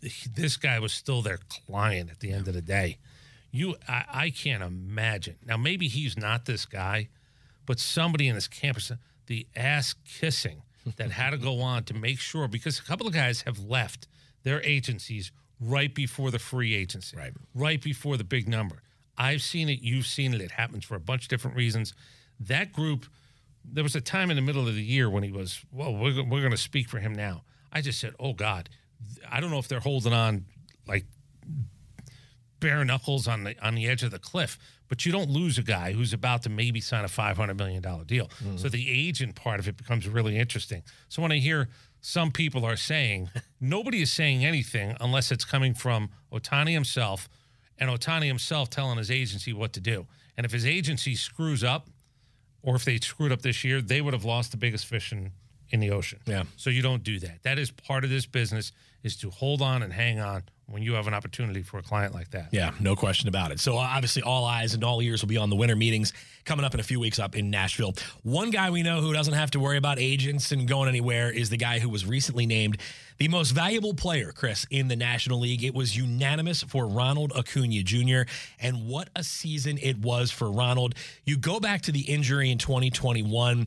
th- 0.00 0.26
this 0.26 0.56
guy 0.56 0.78
was 0.78 0.92
still 0.92 1.20
their 1.20 1.38
client 1.66 2.10
at 2.12 2.20
the 2.20 2.30
end 2.30 2.46
of 2.46 2.54
the 2.54 2.62
day. 2.62 2.98
You, 3.50 3.74
I, 3.88 4.04
I 4.12 4.30
can't 4.30 4.62
imagine. 4.62 5.34
Now, 5.44 5.56
maybe 5.56 5.88
he's 5.88 6.16
not 6.16 6.44
this 6.44 6.64
guy, 6.64 7.08
but 7.66 7.80
somebody 7.80 8.28
in 8.28 8.36
this 8.36 8.46
campus, 8.46 8.92
the 9.26 9.48
ass 9.56 9.96
kissing 10.06 10.62
that 10.96 11.10
had 11.10 11.30
to 11.30 11.38
go 11.38 11.60
on 11.72 11.82
to 11.84 11.94
make 11.94 12.20
sure, 12.20 12.46
because 12.46 12.78
a 12.78 12.84
couple 12.84 13.08
of 13.08 13.12
guys 13.14 13.40
have 13.42 13.58
left 13.58 14.06
their 14.44 14.62
agencies 14.62 15.32
right 15.60 15.92
before 15.92 16.30
the 16.30 16.38
free 16.38 16.72
agency, 16.76 17.16
Right. 17.16 17.32
right 17.52 17.82
before 17.82 18.16
the 18.16 18.22
big 18.22 18.46
number. 18.46 18.80
I've 19.18 19.42
seen 19.42 19.68
it, 19.68 19.80
you've 19.82 20.06
seen 20.06 20.32
it. 20.32 20.40
It 20.40 20.52
happens 20.52 20.84
for 20.84 20.94
a 20.94 21.00
bunch 21.00 21.24
of 21.24 21.28
different 21.28 21.56
reasons. 21.56 21.92
That 22.40 22.72
group, 22.72 23.06
there 23.64 23.82
was 23.82 23.96
a 23.96 24.00
time 24.00 24.30
in 24.30 24.36
the 24.36 24.42
middle 24.42 24.66
of 24.66 24.74
the 24.74 24.82
year 24.82 25.10
when 25.10 25.24
he 25.24 25.32
was, 25.32 25.64
well, 25.72 25.92
we're, 25.94 26.22
we're 26.22 26.40
going 26.40 26.52
to 26.52 26.56
speak 26.56 26.88
for 26.88 27.00
him 27.00 27.14
now. 27.14 27.42
I 27.72 27.80
just 27.80 28.00
said, 28.00 28.14
oh 28.18 28.32
God, 28.32 28.68
I 29.30 29.40
don't 29.40 29.50
know 29.50 29.58
if 29.58 29.68
they're 29.68 29.80
holding 29.80 30.12
on 30.12 30.46
like 30.86 31.04
bare 32.60 32.84
knuckles 32.84 33.28
on 33.28 33.44
the 33.44 33.54
on 33.64 33.74
the 33.74 33.86
edge 33.88 34.02
of 34.02 34.10
the 34.10 34.18
cliff. 34.18 34.58
But 34.88 35.04
you 35.04 35.12
don't 35.12 35.28
lose 35.28 35.58
a 35.58 35.62
guy 35.62 35.92
who's 35.92 36.14
about 36.14 36.42
to 36.44 36.48
maybe 36.48 36.80
sign 36.80 37.04
a 37.04 37.08
five 37.08 37.36
hundred 37.36 37.58
million 37.58 37.82
dollar 37.82 38.04
deal. 38.04 38.30
Mm. 38.42 38.58
So 38.58 38.68
the 38.68 38.90
agent 38.90 39.34
part 39.34 39.60
of 39.60 39.68
it 39.68 39.76
becomes 39.76 40.08
really 40.08 40.38
interesting. 40.38 40.82
So 41.08 41.20
when 41.20 41.30
I 41.30 41.38
hear 41.38 41.68
some 42.00 42.30
people 42.30 42.64
are 42.64 42.76
saying 42.76 43.30
nobody 43.60 44.02
is 44.02 44.10
saying 44.10 44.44
anything 44.44 44.96
unless 45.00 45.30
it's 45.30 45.44
coming 45.44 45.74
from 45.74 46.10
Ohtani 46.32 46.72
himself 46.72 47.28
and 47.78 47.90
Ohtani 47.90 48.26
himself 48.26 48.70
telling 48.70 48.98
his 48.98 49.10
agency 49.10 49.52
what 49.52 49.72
to 49.74 49.80
do. 49.80 50.06
And 50.36 50.44
if 50.44 50.52
his 50.52 50.66
agency 50.66 51.14
screws 51.14 51.64
up, 51.64 51.88
or 52.62 52.76
if 52.76 52.84
they 52.84 52.98
screwed 52.98 53.32
up 53.32 53.42
this 53.42 53.64
year, 53.64 53.80
they 53.80 54.00
would 54.00 54.14
have 54.14 54.24
lost 54.24 54.50
the 54.50 54.56
biggest 54.56 54.86
fish 54.86 55.12
in, 55.12 55.32
in 55.70 55.80
the 55.80 55.90
ocean. 55.90 56.20
Yeah. 56.26 56.44
So 56.56 56.70
you 56.70 56.82
don't 56.82 57.02
do 57.02 57.18
that. 57.20 57.42
That 57.42 57.58
is 57.58 57.70
part 57.70 58.04
of 58.04 58.10
this 58.10 58.26
business 58.26 58.72
is 59.02 59.16
to 59.18 59.30
hold 59.30 59.62
on 59.62 59.82
and 59.82 59.92
hang 59.92 60.20
on 60.20 60.42
when 60.70 60.82
you 60.82 60.92
have 60.94 61.06
an 61.06 61.14
opportunity 61.14 61.62
for 61.62 61.78
a 61.78 61.82
client 61.82 62.14
like 62.14 62.30
that. 62.30 62.48
Yeah, 62.52 62.72
no 62.78 62.94
question 62.94 63.28
about 63.28 63.52
it. 63.52 63.60
So 63.60 63.76
uh, 63.76 63.80
obviously, 63.80 64.22
all 64.22 64.44
eyes 64.44 64.74
and 64.74 64.84
all 64.84 65.00
ears 65.00 65.22
will 65.22 65.28
be 65.28 65.38
on 65.38 65.48
the 65.48 65.56
winter 65.56 65.76
meetings 65.76 66.12
coming 66.44 66.64
up 66.64 66.74
in 66.74 66.80
a 66.80 66.82
few 66.82 67.00
weeks 67.00 67.18
up 67.18 67.34
in 67.34 67.50
Nashville. 67.50 67.94
One 68.22 68.50
guy 68.50 68.70
we 68.70 68.82
know 68.82 69.00
who 69.00 69.12
doesn't 69.12 69.34
have 69.34 69.50
to 69.52 69.60
worry 69.60 69.78
about 69.78 69.98
agents 69.98 70.52
and 70.52 70.68
going 70.68 70.88
anywhere 70.88 71.30
is 71.30 71.48
the 71.48 71.56
guy 71.56 71.78
who 71.78 71.88
was 71.88 72.04
recently 72.04 72.44
named 72.44 72.78
the 73.16 73.28
most 73.28 73.50
valuable 73.50 73.94
player, 73.94 74.30
Chris, 74.32 74.66
in 74.70 74.88
the 74.88 74.96
National 74.96 75.40
League. 75.40 75.64
It 75.64 75.74
was 75.74 75.96
unanimous 75.96 76.62
for 76.62 76.86
Ronald 76.86 77.32
Acuna 77.34 77.82
Jr. 77.82 78.30
And 78.60 78.86
what 78.86 79.08
a 79.16 79.24
season 79.24 79.78
it 79.82 79.98
was 79.98 80.30
for 80.30 80.50
Ronald. 80.50 80.94
You 81.24 81.38
go 81.38 81.60
back 81.60 81.82
to 81.82 81.92
the 81.92 82.02
injury 82.02 82.50
in 82.50 82.58
2021. 82.58 83.66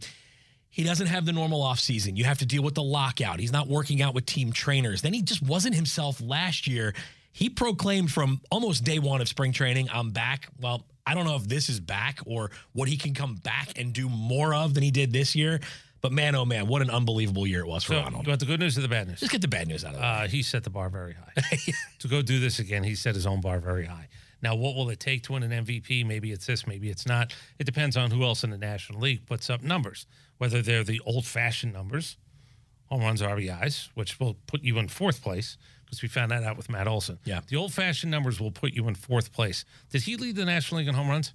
He 0.72 0.84
doesn't 0.84 1.08
have 1.08 1.26
the 1.26 1.34
normal 1.34 1.62
offseason. 1.62 2.16
You 2.18 2.24
have 2.24 2.40
to 2.40 2.46
deal 2.46 2.64
with 2.64 2.76
the 2.76 2.84
lockout. 2.84 3.40
He's 3.40 3.52
not 3.52 3.68
working 3.68 4.02
out 4.02 4.14
with 4.16 4.26
team 4.26 4.54
trainers. 4.54 5.02
Then 5.02 5.14
he 5.14 5.22
just 5.22 5.44
wasn't 5.44 5.76
himself 5.76 6.22
last 6.22 6.66
year. 6.66 6.94
He 7.34 7.50
proclaimed 7.50 8.12
from 8.12 8.40
almost 8.50 8.84
day 8.84 8.98
one 8.98 9.22
of 9.22 9.28
spring 9.28 9.52
training, 9.52 9.90
I'm 9.94 10.12
back. 10.12 10.48
Well, 10.60 10.86
I 11.06 11.14
don't 11.14 11.26
know 11.26 11.36
if 11.36 11.44
this 11.44 11.68
is 11.70 11.80
back 11.80 12.20
or 12.26 12.52
what 12.74 12.88
he 12.88 12.96
can 12.98 13.14
come 13.14 13.36
back 13.36 13.78
and 13.78 13.92
do 13.94 14.08
more 14.08 14.54
of 14.54 14.74
than 14.74 14.84
he 14.84 14.92
did 14.92 15.12
this 15.12 15.36
year. 15.36 15.60
But 16.00 16.12
man, 16.12 16.36
oh 16.36 16.46
man, 16.46 16.68
what 16.68 16.82
an 16.82 16.90
unbelievable 16.90 17.46
year 17.46 17.60
it 17.62 17.68
was 17.68 17.84
for 17.84 17.94
So, 17.94 18.00
Ronald. 18.00 18.26
you 18.26 18.32
want 18.32 18.40
the 18.40 18.46
good 18.48 18.60
news 18.60 18.78
or 18.78 18.82
the 18.82 18.88
bad 18.88 19.08
news? 19.08 19.20
Just 19.20 19.32
get 19.32 19.42
the 19.42 19.48
bad 19.48 19.68
news 19.68 19.86
out 19.86 19.94
of 19.94 20.00
way. 20.00 20.06
Uh, 20.06 20.28
he 20.28 20.42
set 20.42 20.64
the 20.64 20.70
bar 20.70 20.90
very 20.90 21.14
high. 21.14 21.58
to 22.00 22.08
go 22.08 22.22
do 22.22 22.40
this 22.40 22.60
again, 22.60 22.84
he 22.84 22.96
set 22.96 23.14
his 23.14 23.28
own 23.28 23.40
bar 23.42 23.60
very 23.60 23.86
high. 23.86 24.08
Now, 24.42 24.56
what 24.56 24.76
will 24.76 24.90
it 24.90 25.00
take 25.00 25.24
to 25.24 25.34
win 25.34 25.44
an 25.44 25.66
MVP? 25.66 26.06
Maybe 26.06 26.32
it's 26.32 26.46
this, 26.46 26.66
maybe 26.66 26.90
it's 26.90 27.06
not. 27.06 27.34
It 27.60 27.66
depends 27.66 27.96
on 27.98 28.12
who 28.12 28.24
else 28.24 28.44
in 28.44 28.50
the 28.50 28.58
National 28.58 29.00
League 29.02 29.26
puts 29.26 29.50
up 29.50 29.62
numbers, 29.62 30.06
whether 30.38 30.62
they're 30.62 30.84
the 30.84 31.00
old 31.06 31.26
fashioned 31.26 31.74
numbers, 31.74 32.18
home 32.86 33.02
runs, 33.02 33.22
RBIs, 33.22 33.90
which 33.94 34.20
will 34.20 34.36
put 34.48 34.62
you 34.64 34.78
in 34.80 34.88
fourth 34.88 35.22
place 35.22 35.58
because 35.86 36.02
we 36.02 36.08
found 36.08 36.32
that 36.32 36.44
out 36.44 36.58
with 36.58 36.70
Matt 36.70 36.88
Olson. 36.88 37.20
Yeah. 37.26 37.42
The 37.48 37.56
old 37.58 37.74
fashioned 37.74 38.12
numbers 38.12 38.40
will 38.40 38.52
put 38.52 38.74
you 38.74 38.88
in 38.88 38.96
fourth 38.96 39.32
place. 39.34 39.66
Did 39.90 40.02
he 40.04 40.16
lead 40.18 40.36
the 40.38 40.46
National 40.46 40.80
League 40.80 40.88
in 40.88 40.96
home 40.96 41.10
runs? 41.10 41.34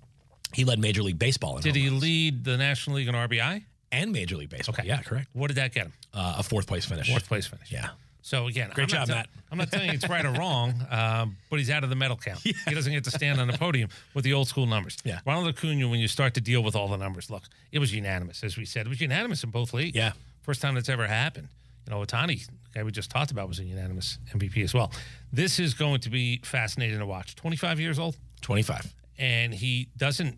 he 0.52 0.64
led 0.64 0.78
Major 0.78 1.02
League 1.02 1.18
Baseball 1.18 1.56
in 1.56 1.62
Did 1.62 1.74
he 1.74 1.88
runs. 1.88 2.02
lead 2.02 2.44
the 2.44 2.56
National 2.56 2.96
League 2.96 3.08
in 3.08 3.14
RBI? 3.14 3.64
and 3.92 4.12
Major 4.12 4.36
League 4.36 4.48
Baseball. 4.50 4.74
Okay. 4.78 4.86
Yeah, 4.88 5.00
correct. 5.00 5.28
What 5.32 5.46
did 5.46 5.56
that 5.58 5.72
get 5.72 5.86
him? 5.86 5.92
Uh, 6.12 6.36
a 6.38 6.42
fourth 6.42 6.66
place 6.66 6.84
finish. 6.84 7.08
Fourth 7.08 7.28
place 7.28 7.46
finish. 7.46 7.70
Yeah. 7.70 7.90
So 8.26 8.48
again, 8.48 8.72
Great 8.74 8.92
I'm 8.92 8.98
not 8.98 9.06
job, 9.06 9.06
tell- 9.06 9.16
Matt. 9.18 9.28
I'm 9.52 9.58
not 9.58 9.70
telling 9.70 9.86
you 9.86 9.92
it's 9.92 10.08
right 10.08 10.26
or 10.26 10.32
wrong, 10.32 10.74
um, 10.90 11.36
but 11.48 11.60
he's 11.60 11.70
out 11.70 11.84
of 11.84 11.90
the 11.90 11.94
medal 11.94 12.16
count. 12.16 12.40
He 12.40 12.74
doesn't 12.74 12.92
get 12.92 13.04
to 13.04 13.10
stand 13.12 13.40
on 13.40 13.46
the 13.46 13.56
podium 13.56 13.88
with 14.14 14.24
the 14.24 14.32
old 14.32 14.48
school 14.48 14.66
numbers. 14.66 14.96
Yeah. 15.04 15.20
Ronald 15.24 15.46
Acuna, 15.46 15.88
when 15.88 16.00
you 16.00 16.08
start 16.08 16.34
to 16.34 16.40
deal 16.40 16.60
with 16.64 16.74
all 16.74 16.88
the 16.88 16.96
numbers, 16.96 17.30
look, 17.30 17.44
it 17.70 17.78
was 17.78 17.94
unanimous, 17.94 18.42
as 18.42 18.56
we 18.56 18.64
said. 18.64 18.84
It 18.84 18.88
was 18.88 19.00
unanimous 19.00 19.44
in 19.44 19.50
both 19.50 19.72
leagues. 19.72 19.94
Yeah. 19.96 20.10
First 20.42 20.60
time 20.60 20.74
that's 20.74 20.88
ever 20.88 21.06
happened. 21.06 21.46
You 21.86 21.92
know, 21.94 22.00
Ohtani, 22.04 22.44
the 22.44 22.52
guy 22.74 22.82
we 22.82 22.90
just 22.90 23.10
talked 23.10 23.30
about, 23.30 23.46
was 23.46 23.60
a 23.60 23.64
unanimous 23.64 24.18
MVP 24.34 24.64
as 24.64 24.74
well. 24.74 24.90
This 25.32 25.60
is 25.60 25.74
going 25.74 26.00
to 26.00 26.10
be 26.10 26.38
fascinating 26.42 26.98
to 26.98 27.06
watch. 27.06 27.36
25 27.36 27.78
years 27.78 27.96
old, 28.00 28.16
25. 28.40 28.92
and 29.20 29.54
he 29.54 29.86
doesn't. 29.96 30.36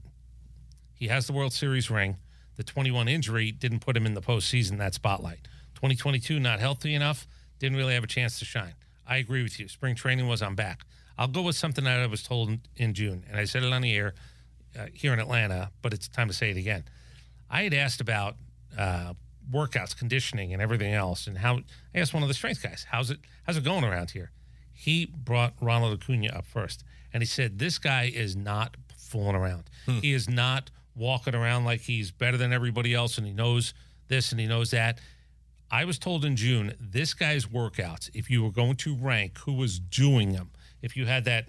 He 0.93 1.07
has 1.09 1.27
the 1.27 1.33
World 1.33 1.55
Series 1.55 1.91
ring. 1.91 2.19
The 2.57 2.65
21 2.65 3.09
injury 3.09 3.51
didn't 3.51 3.81
put 3.81 3.97
him 3.97 4.05
in 4.05 4.13
the 4.13 4.21
postseason 4.21 4.77
that 4.77 4.93
spotlight. 4.93 5.41
2022 5.77 6.39
not 6.39 6.61
healthy 6.61 6.93
enough. 6.95 7.27
Didn't 7.59 7.77
really 7.77 7.95
have 7.95 8.05
a 8.05 8.09
chance 8.09 8.39
to 8.39 8.45
shine. 8.45 8.75
I 9.07 9.17
agree 9.17 9.43
with 9.43 9.59
you. 9.59 9.69
Spring 9.69 9.95
training 9.95 10.29
was 10.29 10.43
on 10.43 10.55
back. 10.55 10.83
I'll 11.17 11.27
go 11.29 11.43
with 11.43 11.57
something 11.57 11.85
that 11.85 12.01
I 12.01 12.07
was 12.07 12.23
told 12.23 12.51
in, 12.77 12.95
June, 12.95 13.25
and 13.29 13.39
I 13.39 13.45
said 13.45 13.65
it 13.65 13.73
on 13.73 13.83
the 13.83 13.95
air 13.95 14.15
uh, 14.79 14.87
here 14.93 15.13
in 15.13 15.19
Atlanta, 15.19 15.71
but 15.83 15.93
it's 15.93 16.07
time 16.09 16.29
to 16.29 16.35
say 16.35 16.51
it 16.51 16.57
again. 16.57 16.85
I 17.51 17.63
had 17.65 17.75
asked 17.75 18.01
about 18.01 18.37
uh, 18.79 19.15
workouts, 19.51 19.97
conditioning, 19.97 20.53
and 20.53 20.63
everything 20.63 20.93
else, 20.93 21.27
and 21.27 21.39
how 21.39 21.57
I 21.95 21.99
asked 21.99 22.15
one 22.15 22.23
of 22.23 22.29
the 22.29 22.35
strength 22.35 22.63
guys, 22.63 22.87
"How's 22.89 23.11
it? 23.11 23.19
How's 23.45 23.57
it 23.57 23.65
going 23.65 23.83
around 23.85 24.11
here?" 24.11 24.31
He 24.73 25.07
brought 25.07 25.55
Ronald 25.61 26.01
Acuna 26.01 26.29
up 26.29 26.45
first, 26.45 26.85
and 27.13 27.23
he 27.23 27.27
said, 27.27 27.59
"This 27.59 27.79
guy 27.79 28.05
is 28.15 28.37
not 28.37 28.77
fooling 28.97 29.35
around. 29.35 29.65
He 29.87 30.13
is 30.13 30.29
not 30.29 30.71
walking 30.95 31.35
around 31.35 31.65
like 31.65 31.81
he's 31.81 32.11
better 32.13 32.37
than 32.37 32.53
everybody 32.53 32.95
else, 32.95 33.19
and 33.19 33.27
he 33.27 33.33
knows 33.33 33.73
this 34.07 34.31
and 34.31 34.41
he 34.41 34.47
knows 34.47 34.71
that." 34.71 35.01
I 35.71 35.85
was 35.85 35.99
told 35.99 36.25
in 36.25 36.37
June 36.37 36.75
this 36.81 37.15
guy's 37.15 37.47
workouts, 37.47 38.11
if 38.15 38.31
you 38.31 38.43
were 38.43 38.51
going 38.51 38.77
to 38.77 38.95
rank 38.97 39.39
who 39.39 39.53
was 39.53 39.79
doing 39.79 40.33
them, 40.33 40.51
if 40.83 40.97
you 40.97 41.07
had 41.07 41.25
that 41.27 41.49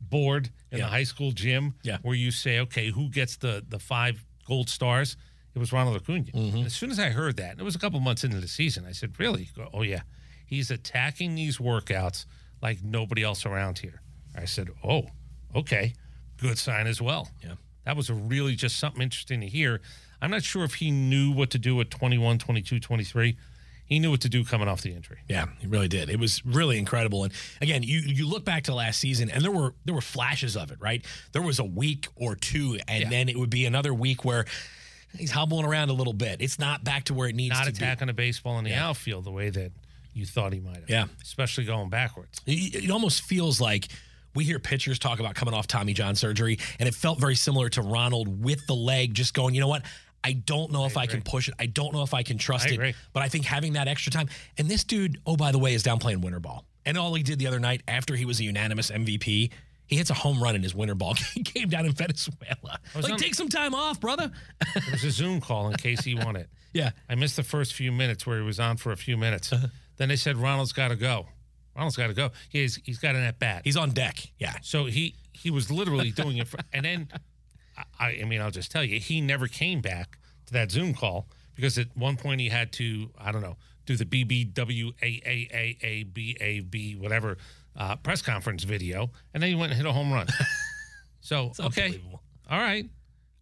board 0.00 0.50
in 0.70 0.78
Yeah. 0.78 0.84
the 0.84 0.90
high 0.90 1.02
school 1.04 1.32
gym 1.32 1.74
Yeah. 1.82 1.98
where 2.02 2.14
you 2.14 2.30
say, 2.30 2.60
okay, 2.60 2.90
who 2.90 3.08
gets 3.10 3.36
the 3.36 3.64
the 3.68 3.78
five 3.78 4.24
gold 4.46 4.68
stars? 4.70 5.16
It 5.54 5.58
was 5.58 5.72
Ronald 5.72 5.96
Acuna. 5.96 6.24
Mm-hmm. 6.32 6.66
As 6.66 6.74
soon 6.74 6.90
as 6.90 6.98
I 7.00 7.10
heard 7.10 7.36
that, 7.38 7.52
and 7.52 7.60
it 7.60 7.64
was 7.64 7.74
a 7.74 7.78
couple 7.78 7.98
months 8.00 8.22
into 8.24 8.40
the 8.40 8.48
season, 8.48 8.86
I 8.86 8.92
said, 8.92 9.18
really? 9.18 9.50
Oh 9.72 9.82
yeah, 9.82 10.02
he's 10.46 10.70
attacking 10.70 11.34
these 11.34 11.58
workouts 11.58 12.26
like 12.62 12.82
nobody 12.82 13.22
else 13.22 13.44
around 13.44 13.78
here. 13.80 14.00
I 14.36 14.44
said, 14.44 14.68
oh, 14.84 15.06
okay, 15.54 15.94
good 16.36 16.58
sign 16.58 16.86
as 16.86 17.02
well. 17.02 17.28
Yeah. 17.42 17.54
That 17.84 17.96
was 17.96 18.08
a 18.10 18.14
really 18.14 18.54
just 18.54 18.76
something 18.78 19.02
interesting 19.02 19.40
to 19.40 19.48
hear. 19.48 19.80
I'm 20.20 20.30
not 20.30 20.42
sure 20.42 20.64
if 20.64 20.74
he 20.74 20.90
knew 20.90 21.32
what 21.32 21.50
to 21.50 21.58
do 21.58 21.80
at 21.80 21.90
21, 21.90 22.38
22, 22.38 22.78
23. 22.80 23.36
He 23.88 23.98
knew 24.00 24.10
what 24.10 24.20
to 24.20 24.28
do 24.28 24.44
coming 24.44 24.68
off 24.68 24.82
the 24.82 24.92
injury. 24.92 25.18
Yeah, 25.28 25.46
he 25.60 25.66
really 25.66 25.88
did. 25.88 26.10
It 26.10 26.20
was 26.20 26.44
really 26.44 26.78
incredible. 26.78 27.24
And 27.24 27.32
again, 27.62 27.82
you 27.82 28.00
you 28.00 28.28
look 28.28 28.44
back 28.44 28.64
to 28.64 28.74
last 28.74 29.00
season, 29.00 29.30
and 29.30 29.42
there 29.42 29.50
were 29.50 29.74
there 29.86 29.94
were 29.94 30.00
flashes 30.02 30.56
of 30.56 30.70
it. 30.70 30.78
Right, 30.80 31.04
there 31.32 31.42
was 31.42 31.58
a 31.58 31.64
week 31.64 32.08
or 32.16 32.36
two, 32.36 32.78
and 32.86 33.04
Yeah. 33.04 33.08
then 33.10 33.28
it 33.28 33.38
would 33.38 33.50
be 33.50 33.64
another 33.64 33.94
week 33.94 34.24
where 34.24 34.44
he's 35.16 35.30
hobbling 35.30 35.64
around 35.64 35.88
a 35.88 35.94
little 35.94 36.12
bit. 36.12 36.42
It's 36.42 36.58
not 36.58 36.84
back 36.84 37.04
to 37.04 37.14
where 37.14 37.28
it 37.28 37.34
needs 37.34 37.54
Not 37.54 37.64
to 37.66 37.72
be. 37.72 37.78
Not 37.80 37.82
attacking 37.92 38.08
a 38.10 38.12
baseball 38.12 38.58
in 38.58 38.64
the 38.64 38.74
outfield 38.74 39.24
the 39.24 39.30
way 39.30 39.48
that 39.48 39.72
you 40.12 40.26
thought 40.26 40.52
he 40.52 40.60
might 40.60 40.76
have. 40.80 40.90
Yeah. 40.90 41.06
Especially 41.22 41.64
going 41.64 41.88
backwards. 41.88 42.40
It, 42.46 42.84
it 42.84 42.90
almost 42.90 43.22
feels 43.22 43.60
like. 43.60 43.88
We 44.34 44.44
hear 44.44 44.58
pitchers 44.60 44.98
talk 45.00 45.18
about 45.20 45.34
coming 45.34 45.54
off 45.54 45.66
Tommy 45.66 45.94
John 45.94 46.14
surgery, 46.14 46.58
and 46.78 46.86
it 46.88 46.94
felt 46.94 47.18
very 47.18 47.34
similar 47.34 47.70
to 47.70 47.82
Ronald 47.82 48.44
with 48.44 48.64
the 48.66 48.74
leg, 48.74 49.14
just 49.14 49.32
going, 49.34 49.54
you 49.54 49.60
know 49.60 49.66
what? 49.68 49.82
I 50.24 50.32
don't 50.32 50.72
know 50.72 50.84
if 50.84 50.96
I 50.96 51.06
can 51.06 51.22
push 51.22 51.48
it. 51.48 51.54
I 51.58 51.66
don't 51.66 51.92
know 51.92 52.02
if 52.02 52.12
I 52.14 52.22
can 52.22 52.38
trust 52.38 52.66
I 52.66 52.70
it. 52.70 52.74
agree. 52.74 52.94
But 53.12 53.22
I 53.22 53.28
think 53.28 53.44
having 53.44 53.74
that 53.74 53.88
extra 53.88 54.12
time, 54.12 54.28
and 54.56 54.68
this 54.68 54.84
dude, 54.84 55.20
oh 55.26 55.36
by 55.36 55.52
the 55.52 55.58
way, 55.58 55.74
is 55.74 55.82
down 55.82 55.98
playing 55.98 56.20
winter 56.20 56.40
ball. 56.40 56.64
And 56.84 56.96
all 56.96 57.14
he 57.14 57.22
did 57.22 57.38
the 57.38 57.46
other 57.46 57.60
night 57.60 57.82
after 57.86 58.16
he 58.16 58.24
was 58.24 58.40
a 58.40 58.44
unanimous 58.44 58.90
MVP, 58.90 59.50
he 59.86 59.96
hits 59.96 60.10
a 60.10 60.14
home 60.14 60.42
run 60.42 60.54
in 60.54 60.62
his 60.62 60.74
winter 60.74 60.94
ball 60.94 61.14
game 61.34 61.44
came 61.44 61.68
down 61.68 61.86
in 61.86 61.92
Venezuela. 61.92 62.78
Like, 62.94 63.10
on- 63.12 63.18
take 63.18 63.34
some 63.34 63.48
time 63.48 63.74
off, 63.74 64.00
brother. 64.00 64.30
It 64.76 64.92
was 64.92 65.04
a 65.04 65.10
Zoom 65.10 65.40
call 65.40 65.68
in 65.68 65.76
case 65.76 66.00
he 66.04 66.14
won 66.14 66.36
it. 66.36 66.48
yeah. 66.72 66.90
I 67.08 67.14
missed 67.14 67.36
the 67.36 67.42
first 67.42 67.74
few 67.74 67.92
minutes 67.92 68.26
where 68.26 68.38
he 68.38 68.44
was 68.44 68.60
on 68.60 68.76
for 68.76 68.92
a 68.92 68.96
few 68.96 69.16
minutes. 69.16 69.52
Uh-huh. 69.52 69.66
Then 69.96 70.08
they 70.08 70.16
said 70.16 70.36
Ronald's 70.36 70.72
got 70.72 70.88
to 70.88 70.96
go. 70.96 71.26
Ronald's 71.74 71.96
got 71.96 72.08
to 72.08 72.14
go. 72.14 72.30
He's 72.48 72.76
he's 72.84 72.98
got 72.98 73.14
an 73.14 73.22
at 73.22 73.38
bat. 73.38 73.62
He's 73.64 73.76
on 73.76 73.90
deck. 73.90 74.18
Yeah. 74.38 74.54
So 74.62 74.86
he 74.86 75.14
he 75.32 75.50
was 75.50 75.70
literally 75.70 76.10
doing 76.10 76.38
it, 76.38 76.48
for, 76.48 76.58
and 76.72 76.84
then 76.84 77.08
I, 77.98 78.18
I 78.22 78.24
mean 78.24 78.40
I'll 78.40 78.50
just 78.50 78.70
tell 78.70 78.84
you 78.84 78.98
he 79.00 79.20
never 79.20 79.46
came 79.48 79.80
back 79.80 80.18
to 80.46 80.52
that 80.54 80.70
Zoom 80.70 80.94
call 80.94 81.28
because 81.54 81.78
at 81.78 81.88
one 81.96 82.16
point 82.16 82.40
he 82.40 82.48
had 82.48 82.72
to 82.72 83.10
I 83.18 83.32
don't 83.32 83.42
know 83.42 83.56
do 83.86 83.96
the 83.96 84.04
BBWAAAABAB 84.04 84.94
whatever 87.00 87.38
uh, 87.76 87.96
press 87.96 88.20
conference 88.22 88.64
video, 88.64 89.10
and 89.32 89.42
then 89.42 89.48
he 89.50 89.56
went 89.56 89.72
and 89.72 89.80
hit 89.80 89.86
a 89.86 89.92
home 89.92 90.12
run. 90.12 90.26
so 91.20 91.52
okay, 91.60 92.00
all 92.50 92.58
right. 92.58 92.88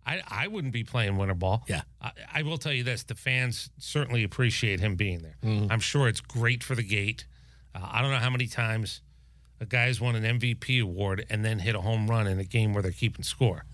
I, 0.09 0.23
I 0.29 0.47
wouldn't 0.47 0.73
be 0.73 0.85
playing 0.85 1.17
winter 1.17 1.35
ball. 1.35 1.65
Yeah. 1.67 1.81
I, 2.01 2.13
I 2.35 2.43
will 2.43 2.59
tell 2.59 2.73
you 2.73 2.85
this: 2.85 3.03
the 3.03 3.17
fans 3.17 3.71
certainly 3.79 4.23
appreciate 4.23 4.79
him 4.79 4.95
being 4.95 5.21
there. 5.23 5.35
I'm 5.71 5.81
sure 5.81 6.07
it's 6.07 6.21
great 6.21 6.63
for 6.63 6.77
the 6.77 6.85
gate. 6.85 7.27
Uh, 7.75 7.81
I 7.83 8.03
don't 8.03 8.13
know 8.13 8.19
how 8.19 8.31
many 8.31 8.47
times 8.47 9.01
a 9.61 9.67
guy's 9.67 10.01
won 10.01 10.15
an 10.15 10.39
MVP 10.39 10.81
award 10.81 11.27
and 11.29 11.45
then 11.45 11.59
hit 11.59 11.75
a 11.75 11.81
home 11.81 12.07
run 12.07 12.27
in 12.29 12.39
a 12.39 12.45
game 12.45 12.73
where 12.73 12.83
they're 12.83 12.93
keeping 12.93 13.25
score. 13.25 13.65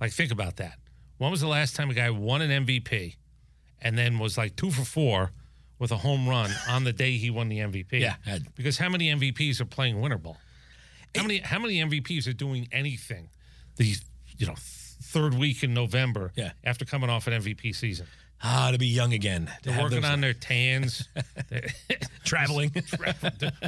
Like, 0.00 0.12
think 0.12 0.30
about 0.32 0.56
that. 0.56 0.78
When 1.18 1.30
was 1.30 1.40
the 1.40 1.48
last 1.48 1.74
time 1.76 1.90
a 1.90 1.94
guy 1.94 2.10
won 2.10 2.42
an 2.42 2.64
MVP 2.66 3.16
and 3.82 3.98
then 3.98 4.18
was 4.18 4.38
like 4.38 4.54
two 4.56 4.70
for 4.70 4.84
four 4.84 5.32
with 5.78 5.90
a 5.90 5.96
home 5.96 6.28
run 6.28 6.50
on 6.68 6.84
the 6.84 6.92
day 6.92 7.16
he 7.16 7.30
won 7.30 7.48
the 7.48 7.58
MVP? 7.58 8.00
Yeah, 8.00 8.14
Because 8.56 8.78
how 8.78 8.88
many 8.88 9.08
MVPs 9.12 9.60
are 9.60 9.64
playing 9.64 10.00
winter 10.00 10.18
ball? 10.18 10.36
How 11.16 11.22
many 11.22 11.38
how 11.38 11.58
many 11.58 11.78
MVPs 11.80 12.28
are 12.28 12.32
doing 12.34 12.68
anything 12.70 13.30
the 13.76 13.94
you 14.36 14.46
know 14.46 14.54
third 14.56 15.34
week 15.34 15.62
in 15.62 15.72
November 15.74 16.32
Yeah. 16.36 16.50
after 16.62 16.84
coming 16.84 17.08
off 17.10 17.26
an 17.26 17.32
MVP 17.42 17.74
season? 17.74 18.06
Ah, 18.42 18.70
to 18.70 18.78
be 18.78 18.86
young 18.86 19.12
again. 19.14 19.50
They're 19.64 19.80
working 19.82 20.04
on 20.04 20.20
their 20.20 20.34
tans, 20.34 21.08
They're- 21.48 21.68
traveling. 22.36 22.72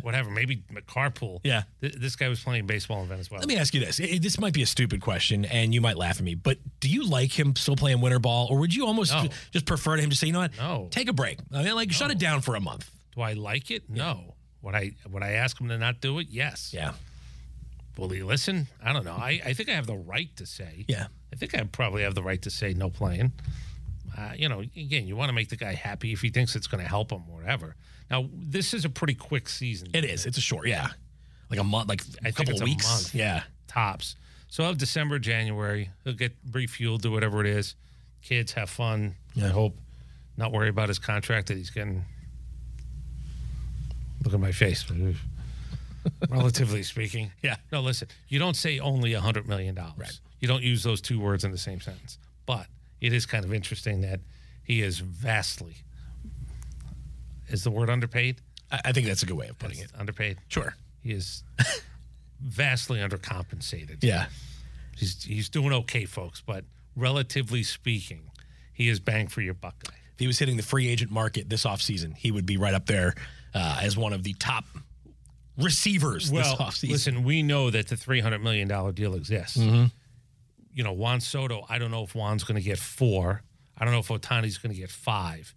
whatever, 0.02 0.30
maybe 0.30 0.62
a 0.76 0.80
carpool. 0.82 1.40
Yeah. 1.44 1.62
Th- 1.80 1.94
This 1.94 2.16
guy 2.16 2.28
was 2.28 2.40
playing 2.42 2.66
baseball 2.66 3.02
in 3.02 3.08
Venezuela. 3.08 3.40
Let 3.40 3.48
me 3.48 3.56
ask 3.56 3.74
you 3.74 3.80
this. 3.80 3.96
This 3.98 4.38
might 4.38 4.52
be 4.54 4.62
a 4.62 4.66
stupid 4.66 5.00
question, 5.00 5.44
and 5.44 5.72
you 5.74 5.80
might 5.80 5.96
laugh 5.96 6.18
at 6.18 6.24
me, 6.24 6.34
but 6.34 6.58
do 6.80 6.88
you 6.88 7.04
like 7.08 7.38
him 7.38 7.56
still 7.56 7.76
playing 7.76 8.00
winter 8.00 8.18
ball, 8.18 8.48
or 8.50 8.58
would 8.58 8.74
you 8.74 8.86
almost 8.86 9.12
No. 9.12 9.22
ju- 9.24 9.28
just 9.52 9.66
prefer 9.66 9.96
to 9.96 10.02
him 10.02 10.10
to 10.10 10.16
say, 10.16 10.26
you 10.28 10.32
know 10.32 10.40
what? 10.40 10.56
No. 10.56 10.88
Take 10.90 11.08
a 11.08 11.12
break. 11.12 11.38
I 11.52 11.62
mean, 11.62 11.74
like, 11.74 11.92
shut 11.92 12.10
it 12.10 12.18
down 12.18 12.40
for 12.40 12.54
a 12.56 12.60
month. 12.60 12.90
Do 13.14 13.22
I 13.22 13.32
like 13.34 13.70
it? 13.70 13.88
No. 13.90 14.34
Would 14.62 14.74
I 14.74 14.92
would 15.10 15.22
I 15.22 15.32
ask 15.32 15.58
him 15.60 15.68
to 15.68 15.78
not 15.78 16.00
do 16.00 16.18
it? 16.18 16.28
Yes. 16.30 16.72
Yeah. 16.74 16.92
Will 17.96 18.08
he 18.10 18.22
listen? 18.22 18.66
I 18.82 18.92
don't 18.92 19.04
know. 19.04 19.16
I, 19.16 19.40
I 19.44 19.52
think 19.54 19.68
I 19.68 19.72
have 19.72 19.86
the 19.86 19.96
right 19.96 20.34
to 20.36 20.46
say. 20.46 20.84
Yeah. 20.88 21.06
I 21.32 21.36
think 21.36 21.54
I 21.58 21.62
probably 21.64 22.02
have 22.02 22.14
the 22.14 22.22
right 22.22 22.40
to 22.42 22.50
say 22.50 22.72
no 22.74 22.88
playing. 22.90 23.32
Uh, 24.16 24.32
you 24.36 24.48
know, 24.48 24.60
again, 24.60 25.06
you 25.06 25.16
want 25.16 25.28
to 25.28 25.32
make 25.32 25.48
the 25.48 25.56
guy 25.56 25.72
happy 25.74 26.12
if 26.12 26.20
he 26.20 26.28
thinks 26.30 26.56
it's 26.56 26.66
going 26.66 26.82
to 26.82 26.88
help 26.88 27.10
him, 27.12 27.22
or 27.30 27.38
whatever. 27.40 27.76
Now, 28.10 28.28
this 28.32 28.74
is 28.74 28.84
a 28.84 28.90
pretty 28.90 29.14
quick 29.14 29.48
season. 29.48 29.88
It 29.94 30.04
is. 30.04 30.26
It's 30.26 30.38
a 30.38 30.40
short, 30.42 30.66
yeah. 30.66 30.88
Like 31.50 31.60
a 31.60 31.64
month, 31.64 31.88
like 31.88 32.00
a 32.00 32.04
think 32.04 32.36
couple 32.36 32.54
of 32.56 32.62
weeks. 32.62 32.88
month. 32.88 33.14
Yeah. 33.14 33.42
tops. 33.68 34.16
So 34.48 34.64
of 34.64 34.78
December, 34.78 35.18
January, 35.18 35.90
he'll 36.04 36.12
get 36.12 36.32
refueled, 36.50 37.02
do 37.02 37.12
whatever 37.12 37.40
it 37.40 37.46
is. 37.46 37.76
Kids 38.22 38.52
have 38.52 38.68
fun. 38.68 39.14
I 39.36 39.48
hope. 39.48 39.76
Not 40.36 40.52
worry 40.52 40.68
about 40.68 40.88
his 40.88 40.98
contract 40.98 41.48
that 41.48 41.56
he's 41.56 41.70
getting. 41.70 42.04
Look 44.24 44.34
at 44.34 44.40
my 44.40 44.52
face. 44.52 44.84
Relatively 46.28 46.82
speaking. 46.82 47.30
Yeah. 47.42 47.56
No, 47.72 47.80
listen. 47.80 48.08
You 48.28 48.38
don't 48.38 48.56
say 48.56 48.78
only 48.78 49.12
a 49.14 49.20
hundred 49.20 49.46
million 49.48 49.74
dollars. 49.74 49.96
Right. 49.98 50.20
You 50.40 50.48
don't 50.48 50.62
use 50.62 50.82
those 50.82 51.00
two 51.00 51.20
words 51.20 51.44
in 51.44 51.52
the 51.52 51.58
same 51.58 51.80
sentence. 51.80 52.18
But 52.46 52.66
it 53.00 53.12
is 53.12 53.26
kind 53.26 53.44
of 53.44 53.52
interesting 53.54 54.00
that 54.02 54.20
he 54.62 54.82
is 54.82 54.98
vastly. 55.00 55.76
Is 57.48 57.64
the 57.64 57.70
word 57.70 57.90
underpaid? 57.90 58.40
I, 58.70 58.80
I 58.86 58.92
think 58.92 59.06
that's 59.06 59.22
a 59.22 59.26
good 59.26 59.36
way 59.36 59.48
of 59.48 59.58
putting 59.58 59.78
it. 59.78 59.90
Underpaid. 59.98 60.38
Sure. 60.48 60.74
He 61.02 61.12
is 61.12 61.42
vastly 62.40 62.98
undercompensated. 63.00 63.98
Yeah. 64.02 64.26
He's 64.96 65.22
he's 65.24 65.48
doing 65.48 65.72
okay, 65.72 66.04
folks, 66.04 66.42
but 66.44 66.64
relatively 66.94 67.62
speaking, 67.62 68.30
he 68.72 68.88
is 68.88 69.00
bang 69.00 69.28
for 69.28 69.40
your 69.40 69.54
buck 69.54 69.74
guy. 69.84 69.94
If 70.14 70.18
he 70.20 70.26
was 70.26 70.38
hitting 70.38 70.56
the 70.56 70.62
free 70.62 70.88
agent 70.88 71.10
market 71.10 71.48
this 71.48 71.64
offseason, 71.64 72.14
he 72.16 72.30
would 72.30 72.44
be 72.46 72.56
right 72.58 72.74
up 72.74 72.86
there 72.86 73.14
uh, 73.54 73.80
as 73.82 73.96
one 73.96 74.12
of 74.12 74.22
the 74.22 74.34
top 74.34 74.64
receivers 75.56 76.30
Well, 76.30 76.42
this 76.42 76.54
offseason. 76.60 76.90
listen, 76.90 77.24
we 77.24 77.42
know 77.42 77.70
that 77.70 77.88
the 77.88 77.96
three 77.96 78.20
hundred 78.20 78.42
million 78.42 78.68
dollar 78.68 78.92
deal 78.92 79.14
exists. 79.14 79.56
Mm-hmm. 79.56 79.86
You 80.72 80.84
know, 80.84 80.92
Juan 80.92 81.20
Soto. 81.20 81.64
I 81.68 81.78
don't 81.78 81.90
know 81.90 82.04
if 82.04 82.14
Juan's 82.14 82.44
going 82.44 82.56
to 82.56 82.62
get 82.62 82.78
four. 82.78 83.42
I 83.76 83.84
don't 83.84 83.92
know 83.94 84.00
if 84.00 84.08
Ohtani's 84.08 84.58
going 84.58 84.74
to 84.74 84.80
get 84.80 84.90
five, 84.90 85.54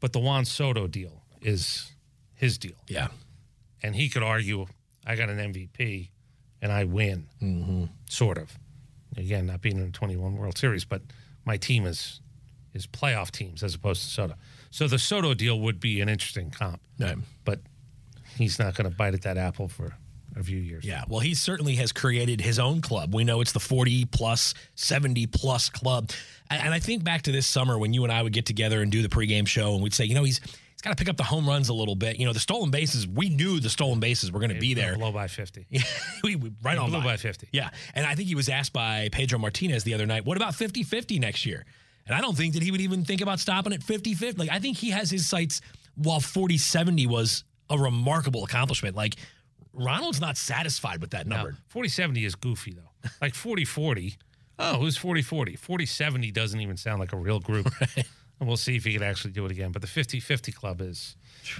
but 0.00 0.12
the 0.12 0.18
Juan 0.18 0.44
Soto 0.44 0.86
deal 0.86 1.22
is 1.40 1.92
his 2.34 2.58
deal, 2.58 2.74
yeah. 2.88 3.08
and 3.82 3.94
he 3.94 4.08
could 4.08 4.22
argue, 4.22 4.66
"I 5.06 5.14
got 5.16 5.28
an 5.30 5.38
MVP, 5.38 6.10
and 6.60 6.72
I 6.72 6.84
win." 6.84 7.26
Mm-hmm. 7.42 7.84
Sort 8.08 8.38
of. 8.38 8.58
Again, 9.16 9.46
not 9.46 9.60
being 9.60 9.76
in 9.76 9.86
the 9.86 9.90
twenty-one 9.92 10.36
World 10.36 10.58
Series, 10.58 10.84
but 10.84 11.02
my 11.44 11.56
team 11.56 11.86
is 11.86 12.20
is 12.74 12.86
playoff 12.86 13.30
teams 13.30 13.62
as 13.62 13.74
opposed 13.74 14.02
to 14.02 14.08
Soto. 14.08 14.34
So 14.70 14.86
the 14.86 14.98
Soto 14.98 15.34
deal 15.34 15.58
would 15.60 15.80
be 15.80 16.00
an 16.00 16.08
interesting 16.08 16.50
comp, 16.50 16.80
No. 16.98 17.16
but 17.44 17.60
he's 18.36 18.58
not 18.60 18.74
going 18.76 18.88
to 18.88 18.96
bite 18.96 19.14
at 19.14 19.22
that 19.22 19.36
apple 19.36 19.66
for 19.68 19.96
a 20.36 20.42
few 20.42 20.58
years. 20.58 20.84
Yeah, 20.84 21.04
well, 21.08 21.20
he 21.20 21.34
certainly 21.34 21.76
has 21.76 21.92
created 21.92 22.40
his 22.40 22.58
own 22.58 22.80
club. 22.80 23.14
We 23.14 23.24
know 23.24 23.40
it's 23.40 23.52
the 23.52 23.60
40 23.60 24.06
plus, 24.06 24.54
70 24.74 25.26
plus 25.26 25.68
club. 25.68 26.10
And 26.50 26.74
I 26.74 26.80
think 26.80 27.04
back 27.04 27.22
to 27.22 27.32
this 27.32 27.46
summer 27.46 27.78
when 27.78 27.92
you 27.92 28.02
and 28.04 28.12
I 28.12 28.22
would 28.22 28.32
get 28.32 28.46
together 28.46 28.82
and 28.82 28.90
do 28.90 29.02
the 29.02 29.08
pregame 29.08 29.46
show, 29.46 29.74
and 29.74 29.82
we'd 29.82 29.94
say, 29.94 30.04
you 30.04 30.14
know, 30.14 30.24
he's 30.24 30.40
he's 30.40 30.82
got 30.82 30.90
to 30.90 30.96
pick 30.96 31.08
up 31.08 31.16
the 31.16 31.22
home 31.22 31.46
runs 31.46 31.68
a 31.68 31.74
little 31.74 31.94
bit. 31.94 32.18
You 32.18 32.26
know, 32.26 32.32
the 32.32 32.40
stolen 32.40 32.70
bases, 32.70 33.06
we 33.06 33.28
knew 33.28 33.60
the 33.60 33.70
stolen 33.70 34.00
bases 34.00 34.32
were 34.32 34.40
going 34.40 34.52
to 34.52 34.58
be 34.58 34.74
there. 34.74 34.96
Blow 34.96 35.12
by 35.12 35.28
50. 35.28 35.66
we, 36.24 36.36
we- 36.36 36.52
right 36.62 36.78
on 36.78 36.90
blew 36.90 36.98
by. 37.00 37.04
by 37.04 37.16
50. 37.18 37.48
Yeah. 37.52 37.70
And 37.94 38.06
I 38.06 38.14
think 38.14 38.28
he 38.28 38.34
was 38.34 38.48
asked 38.48 38.72
by 38.72 39.08
Pedro 39.12 39.38
Martinez 39.38 39.84
the 39.84 39.94
other 39.94 40.06
night, 40.06 40.24
what 40.24 40.36
about 40.36 40.54
50 40.54 40.82
50 40.82 41.18
next 41.18 41.44
year? 41.46 41.64
And 42.06 42.16
I 42.16 42.20
don't 42.20 42.36
think 42.36 42.54
that 42.54 42.62
he 42.62 42.70
would 42.72 42.80
even 42.80 43.04
think 43.04 43.20
about 43.20 43.38
stopping 43.38 43.72
at 43.72 43.82
50 43.82 44.14
50. 44.14 44.38
Like, 44.40 44.50
I 44.50 44.58
think 44.58 44.76
he 44.78 44.90
has 44.90 45.10
his 45.10 45.28
sights, 45.28 45.60
while 45.96 46.18
40 46.18 46.56
70 46.58 47.06
was 47.06 47.44
a 47.68 47.78
remarkable 47.78 48.42
accomplishment. 48.42 48.96
Like, 48.96 49.14
Ronald's 49.72 50.20
not 50.20 50.36
satisfied 50.36 51.00
with 51.00 51.10
that 51.10 51.26
number. 51.26 51.56
40 51.68 51.88
70 51.88 52.24
is 52.24 52.34
goofy, 52.34 52.72
though. 52.72 53.08
Like 53.20 53.34
40 53.34 53.64
40, 53.64 54.16
oh, 54.58 54.74
who's 54.78 54.96
40 54.96 55.22
40? 55.22 55.56
40 55.56 55.86
70 55.86 56.30
doesn't 56.32 56.60
even 56.60 56.76
sound 56.76 57.00
like 57.00 57.12
a 57.12 57.16
real 57.16 57.40
group. 57.40 57.72
And 58.40 58.48
we'll 58.48 58.56
see 58.56 58.74
if 58.74 58.84
he 58.84 58.94
can 58.94 59.02
actually 59.02 59.32
do 59.32 59.44
it 59.44 59.50
again. 59.52 59.70
But 59.70 59.82
the 59.82 59.88
50 59.88 60.18
50 60.18 60.50
club 60.50 60.80
is, 60.80 61.14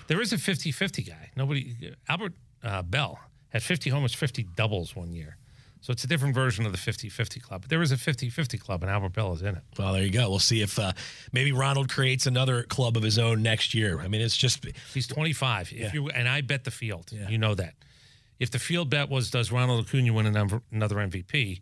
there 0.06 0.18
is 0.22 0.32
a 0.32 0.38
50 0.38 0.72
50 0.72 1.02
guy. 1.02 1.30
Nobody, 1.36 1.76
Albert 2.08 2.32
uh, 2.64 2.80
Belle 2.80 3.20
had 3.50 3.62
50 3.62 3.90
homers, 3.90 4.14
50 4.14 4.44
doubles 4.56 4.96
one 4.96 5.12
year. 5.12 5.36
So 5.82 5.92
it's 5.92 6.04
a 6.04 6.06
different 6.06 6.34
version 6.34 6.64
of 6.66 6.72
the 6.72 6.78
50 6.78 7.10
50 7.10 7.38
club. 7.40 7.60
But 7.62 7.70
there 7.70 7.82
is 7.82 7.92
a 7.92 7.98
50 7.98 8.30
50 8.30 8.56
club, 8.56 8.82
and 8.82 8.90
Albert 8.90 9.12
Belle 9.12 9.34
is 9.34 9.42
in 9.42 9.56
it. 9.56 9.62
Well, 9.78 9.92
there 9.92 10.02
you 10.02 10.10
go. 10.10 10.30
We'll 10.30 10.38
see 10.38 10.62
if 10.62 10.78
uh, 10.78 10.92
maybe 11.32 11.52
Ronald 11.52 11.90
creates 11.90 12.26
another 12.26 12.62
club 12.62 12.96
of 12.96 13.02
his 13.02 13.18
own 13.18 13.42
next 13.42 13.74
year. 13.74 14.00
I 14.00 14.08
mean, 14.08 14.22
it's 14.22 14.36
just 14.36 14.64
He's 14.94 15.06
25. 15.06 15.72
Yeah. 15.72 15.86
If 15.86 15.92
you 15.94 16.08
and 16.08 16.26
I 16.28 16.40
bet 16.40 16.64
the 16.64 16.70
field, 16.70 17.10
Yeah. 17.12 17.28
you 17.28 17.36
know 17.36 17.54
that. 17.54 17.74
If 18.40 18.50
the 18.50 18.58
field 18.58 18.90
bet 18.90 19.08
was 19.08 19.30
does 19.30 19.52
Ronald 19.52 19.86
Acuna 19.86 20.12
win 20.12 20.26
another 20.26 20.96
MVP, 20.96 21.60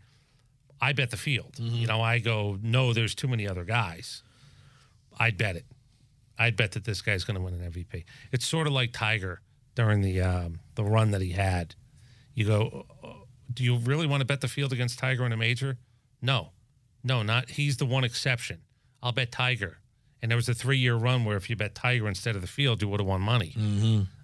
I 0.80 0.92
bet 0.92 1.10
the 1.10 1.16
field. 1.16 1.56
Mm-hmm. 1.56 1.74
You 1.74 1.86
know, 1.88 2.00
I 2.00 2.20
go 2.20 2.58
no, 2.62 2.92
there's 2.92 3.14
too 3.14 3.28
many 3.28 3.46
other 3.46 3.64
guys. 3.64 4.22
I'd 5.18 5.36
bet 5.36 5.56
it. 5.56 5.66
I'd 6.38 6.56
bet 6.56 6.72
that 6.72 6.84
this 6.84 7.02
guy's 7.02 7.24
going 7.24 7.36
to 7.36 7.42
win 7.42 7.54
an 7.54 7.70
MVP. 7.70 8.04
It's 8.30 8.46
sort 8.46 8.68
of 8.68 8.72
like 8.72 8.92
Tiger 8.92 9.40
during 9.74 10.00
the 10.00 10.22
um, 10.22 10.60
the 10.76 10.84
run 10.84 11.10
that 11.10 11.20
he 11.20 11.32
had. 11.32 11.74
You 12.34 12.46
go, 12.46 12.86
"Uh, 13.02 13.08
do 13.52 13.64
you 13.64 13.76
really 13.78 14.06
want 14.06 14.20
to 14.20 14.24
bet 14.24 14.40
the 14.40 14.48
field 14.48 14.72
against 14.72 15.00
Tiger 15.00 15.26
in 15.26 15.32
a 15.32 15.36
major? 15.36 15.78
No, 16.22 16.52
no, 17.02 17.24
not. 17.24 17.50
He's 17.50 17.76
the 17.78 17.86
one 17.86 18.04
exception. 18.04 18.60
I'll 19.02 19.12
bet 19.12 19.32
Tiger. 19.32 19.78
And 20.22 20.30
there 20.30 20.36
was 20.36 20.48
a 20.48 20.54
three 20.54 20.78
year 20.78 20.94
run 20.94 21.24
where 21.24 21.36
if 21.36 21.48
you 21.50 21.56
bet 21.56 21.74
Tiger 21.74 22.08
instead 22.08 22.36
of 22.36 22.42
the 22.42 22.48
field, 22.48 22.82
you 22.82 22.88
would 22.88 23.00
have 23.00 23.06
won 23.06 23.20
money. 23.20 23.54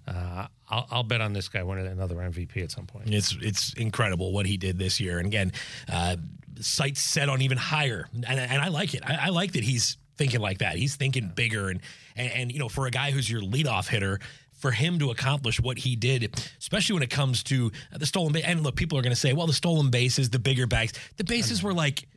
Uh, 0.07 0.47
I'll, 0.69 0.87
I'll 0.91 1.03
bet 1.03 1.21
on 1.21 1.33
this 1.33 1.47
guy 1.49 1.63
winning 1.63 1.87
another 1.87 2.15
MVP 2.15 2.61
at 2.63 2.71
some 2.71 2.85
point. 2.85 3.13
It's 3.13 3.35
it's 3.41 3.73
incredible 3.73 4.31
what 4.31 4.45
he 4.45 4.57
did 4.57 4.77
this 4.77 4.99
year, 4.99 5.17
and 5.17 5.27
again, 5.27 5.51
uh, 5.91 6.17
sights 6.59 7.01
set 7.01 7.27
on 7.29 7.41
even 7.41 7.57
higher, 7.57 8.07
and, 8.13 8.25
and 8.25 8.61
I 8.61 8.67
like 8.69 8.93
it. 8.93 9.01
I, 9.05 9.27
I 9.27 9.29
like 9.29 9.53
that 9.53 9.63
he's 9.63 9.97
thinking 10.17 10.39
like 10.41 10.59
that. 10.59 10.75
He's 10.77 10.95
thinking 10.95 11.31
bigger, 11.35 11.69
and, 11.69 11.81
and 12.15 12.31
and 12.31 12.51
you 12.51 12.59
know, 12.59 12.69
for 12.69 12.85
a 12.87 12.91
guy 12.91 13.11
who's 13.11 13.29
your 13.29 13.41
leadoff 13.41 13.87
hitter. 13.87 14.19
For 14.61 14.71
him 14.71 14.97
to 14.99 15.11
accomplish 15.11 15.59
what 15.59 15.77
he 15.77 15.95
did, 15.97 16.33
especially 16.59 16.93
when 16.93 17.03
it 17.03 17.09
comes 17.09 17.43
to 17.43 17.71
the 17.91 18.05
stolen 18.05 18.31
base, 18.31 18.45
and 18.47 18.63
look, 18.63 18.75
people 18.75 18.97
are 18.97 19.01
going 19.01 19.13
to 19.13 19.19
say, 19.19 19.33
"Well, 19.33 19.45
the 19.47 19.53
stolen 19.53 19.91
bases, 19.91 20.29
the 20.29 20.39
bigger 20.39 20.65
bags, 20.65 20.93
the 21.17 21.23
bases 21.25 21.61
were 21.61 21.73
like 21.73 22.07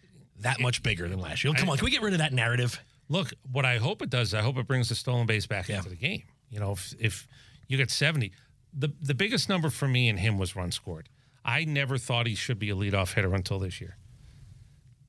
that 0.40 0.58
much 0.60 0.82
bigger 0.82 1.08
than 1.08 1.18
last 1.18 1.42
year." 1.44 1.52
Come 1.52 1.68
on, 1.68 1.76
can 1.76 1.84
we 1.84 1.90
get 1.90 2.00
rid 2.00 2.12
of 2.14 2.20
that 2.20 2.32
narrative? 2.32 2.80
Look, 3.10 3.32
what 3.50 3.66
I 3.66 3.76
hope 3.78 4.02
it 4.02 4.08
does, 4.08 4.32
I 4.34 4.40
hope 4.40 4.56
it 4.56 4.66
brings 4.68 4.88
the 4.88 4.94
stolen 4.94 5.26
base 5.26 5.46
back 5.46 5.68
Yeah. 5.68 5.78
into 5.78 5.88
the 5.90 5.96
game. 5.96 6.22
You 6.48 6.60
know, 6.60 6.72
if, 6.72 6.94
if 7.00 7.28
you 7.68 7.76
get 7.76 7.90
70, 7.90 8.32
the, 8.72 8.92
the 9.00 9.14
biggest 9.14 9.48
number 9.48 9.70
for 9.70 9.86
me 9.86 10.08
and 10.08 10.18
him 10.18 10.38
was 10.38 10.56
runs 10.56 10.74
scored. 10.74 11.08
I 11.44 11.64
never 11.64 11.96
thought 11.98 12.26
he 12.26 12.34
should 12.34 12.58
be 12.58 12.70
a 12.70 12.74
leadoff 12.74 13.14
hitter 13.14 13.34
until 13.34 13.58
this 13.58 13.80
year. 13.80 13.96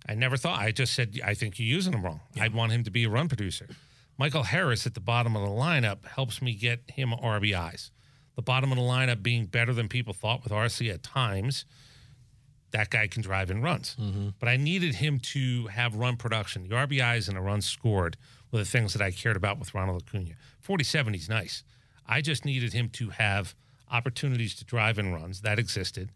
I 0.07 0.15
never 0.15 0.37
thought. 0.37 0.59
I 0.59 0.71
just 0.71 0.93
said, 0.93 1.19
I 1.23 1.33
think 1.33 1.59
you're 1.59 1.67
using 1.67 1.93
him 1.93 2.03
wrong. 2.03 2.21
I 2.39 2.47
want 2.47 2.71
him 2.71 2.83
to 2.83 2.91
be 2.91 3.03
a 3.03 3.09
run 3.09 3.27
producer. 3.27 3.67
Michael 4.17 4.43
Harris 4.43 4.85
at 4.85 4.93
the 4.93 4.99
bottom 4.99 5.35
of 5.35 5.43
the 5.43 5.53
lineup 5.53 6.05
helps 6.05 6.41
me 6.41 6.53
get 6.53 6.81
him 6.91 7.11
RBIs. 7.11 7.91
The 8.35 8.41
bottom 8.41 8.71
of 8.71 8.77
the 8.77 8.83
lineup 8.83 9.21
being 9.21 9.45
better 9.45 9.73
than 9.73 9.87
people 9.87 10.13
thought 10.13 10.43
with 10.43 10.51
Arcia 10.51 10.93
at 10.93 11.03
times, 11.03 11.65
that 12.71 12.89
guy 12.89 13.07
can 13.07 13.21
drive 13.21 13.51
in 13.51 13.61
runs. 13.61 13.95
Mm-hmm. 13.99 14.29
But 14.39 14.49
I 14.49 14.57
needed 14.57 14.95
him 14.95 15.19
to 15.19 15.67
have 15.67 15.95
run 15.95 16.17
production. 16.17 16.67
The 16.67 16.75
RBIs 16.75 17.27
and 17.27 17.37
the 17.37 17.41
runs 17.41 17.65
scored 17.65 18.17
were 18.51 18.59
the 18.59 18.65
things 18.65 18.93
that 18.93 19.01
I 19.01 19.11
cared 19.11 19.35
about 19.35 19.59
with 19.59 19.73
Ronald 19.73 20.03
Acuna. 20.07 20.35
47 20.61 21.13
he's 21.13 21.29
nice. 21.29 21.63
I 22.09 22.21
just 22.21 22.43
needed 22.43 22.73
him 22.73 22.89
to 22.93 23.09
have 23.11 23.55
opportunities 23.91 24.55
to 24.55 24.65
drive 24.65 24.97
in 24.97 25.13
runs. 25.13 25.41
That 25.41 25.59
existed. 25.59 26.11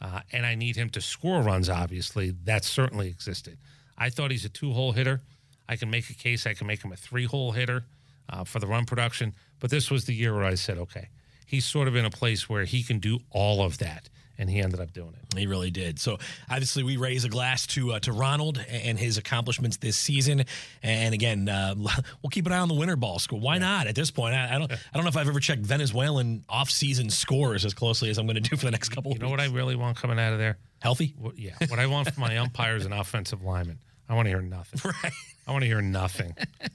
Uh, 0.00 0.20
and 0.32 0.44
I 0.44 0.56
need 0.56 0.76
him 0.76 0.90
to 0.90 1.00
score 1.00 1.40
runs, 1.40 1.70
obviously. 1.70 2.30
That 2.44 2.64
certainly 2.64 3.08
existed. 3.08 3.56
I 3.96 4.10
thought 4.10 4.32
he's 4.32 4.44
a 4.44 4.50
two 4.50 4.72
hole 4.72 4.92
hitter. 4.92 5.22
I 5.68 5.76
can 5.76 5.88
make 5.88 6.10
a 6.10 6.14
case, 6.14 6.46
I 6.46 6.54
can 6.54 6.66
make 6.66 6.82
him 6.82 6.92
a 6.92 6.96
three 6.96 7.24
hole 7.24 7.52
hitter 7.52 7.86
uh, 8.28 8.44
for 8.44 8.58
the 8.58 8.66
run 8.66 8.84
production. 8.84 9.34
But 9.60 9.70
this 9.70 9.90
was 9.90 10.04
the 10.04 10.14
year 10.14 10.34
where 10.34 10.44
I 10.44 10.54
said, 10.54 10.78
okay, 10.78 11.08
he's 11.46 11.64
sort 11.64 11.88
of 11.88 11.96
in 11.96 12.04
a 12.04 12.10
place 12.10 12.48
where 12.48 12.64
he 12.64 12.82
can 12.82 12.98
do 12.98 13.20
all 13.30 13.62
of 13.62 13.78
that. 13.78 14.08
And 14.38 14.50
he 14.50 14.60
ended 14.60 14.80
up 14.80 14.92
doing 14.92 15.14
it. 15.14 15.38
He 15.38 15.46
really 15.46 15.70
did. 15.70 15.98
So 15.98 16.18
obviously, 16.50 16.82
we 16.82 16.96
raise 16.96 17.24
a 17.24 17.28
glass 17.28 17.66
to 17.68 17.94
uh, 17.94 18.00
to 18.00 18.12
Ronald 18.12 18.64
and 18.68 18.98
his 18.98 19.18
accomplishments 19.18 19.78
this 19.78 19.96
season. 19.96 20.44
And 20.82 21.14
again, 21.14 21.48
uh, 21.48 21.74
we'll 22.22 22.30
keep 22.30 22.46
an 22.46 22.52
eye 22.52 22.58
on 22.58 22.68
the 22.68 22.74
winter 22.74 22.96
ball 22.96 23.18
score. 23.18 23.40
Why 23.40 23.58
not? 23.58 23.86
At 23.86 23.94
this 23.94 24.10
point, 24.10 24.34
I, 24.34 24.54
I 24.54 24.58
don't 24.58 24.70
I 24.72 24.76
don't 24.94 25.04
know 25.04 25.08
if 25.08 25.16
I've 25.16 25.28
ever 25.28 25.40
checked 25.40 25.62
Venezuelan 25.62 26.44
off 26.48 26.70
season 26.70 27.10
scores 27.10 27.64
as 27.64 27.74
closely 27.74 28.10
as 28.10 28.18
I'm 28.18 28.26
going 28.26 28.42
to 28.42 28.48
do 28.48 28.56
for 28.56 28.64
the 28.64 28.70
next 28.70 28.90
couple. 28.90 29.12
You 29.12 29.18
know 29.18 29.30
what 29.30 29.40
I 29.40 29.46
really 29.46 29.76
want 29.76 29.96
coming 29.96 30.18
out 30.18 30.32
of 30.32 30.38
there? 30.38 30.58
healthy? 30.80 31.14
What, 31.18 31.38
yeah, 31.38 31.54
what 31.68 31.78
I 31.78 31.86
want 31.86 32.12
from 32.12 32.20
my 32.20 32.36
umpires 32.38 32.84
and 32.84 32.94
offensive 32.94 33.42
linemen. 33.42 33.78
I 34.08 34.14
want 34.14 34.26
to 34.26 34.30
hear 34.30 34.42
nothing. 34.42 34.80
Right. 35.02 35.12
I 35.48 35.52
want 35.52 35.62
to 35.62 35.68
hear 35.68 35.80
nothing. 35.80 36.34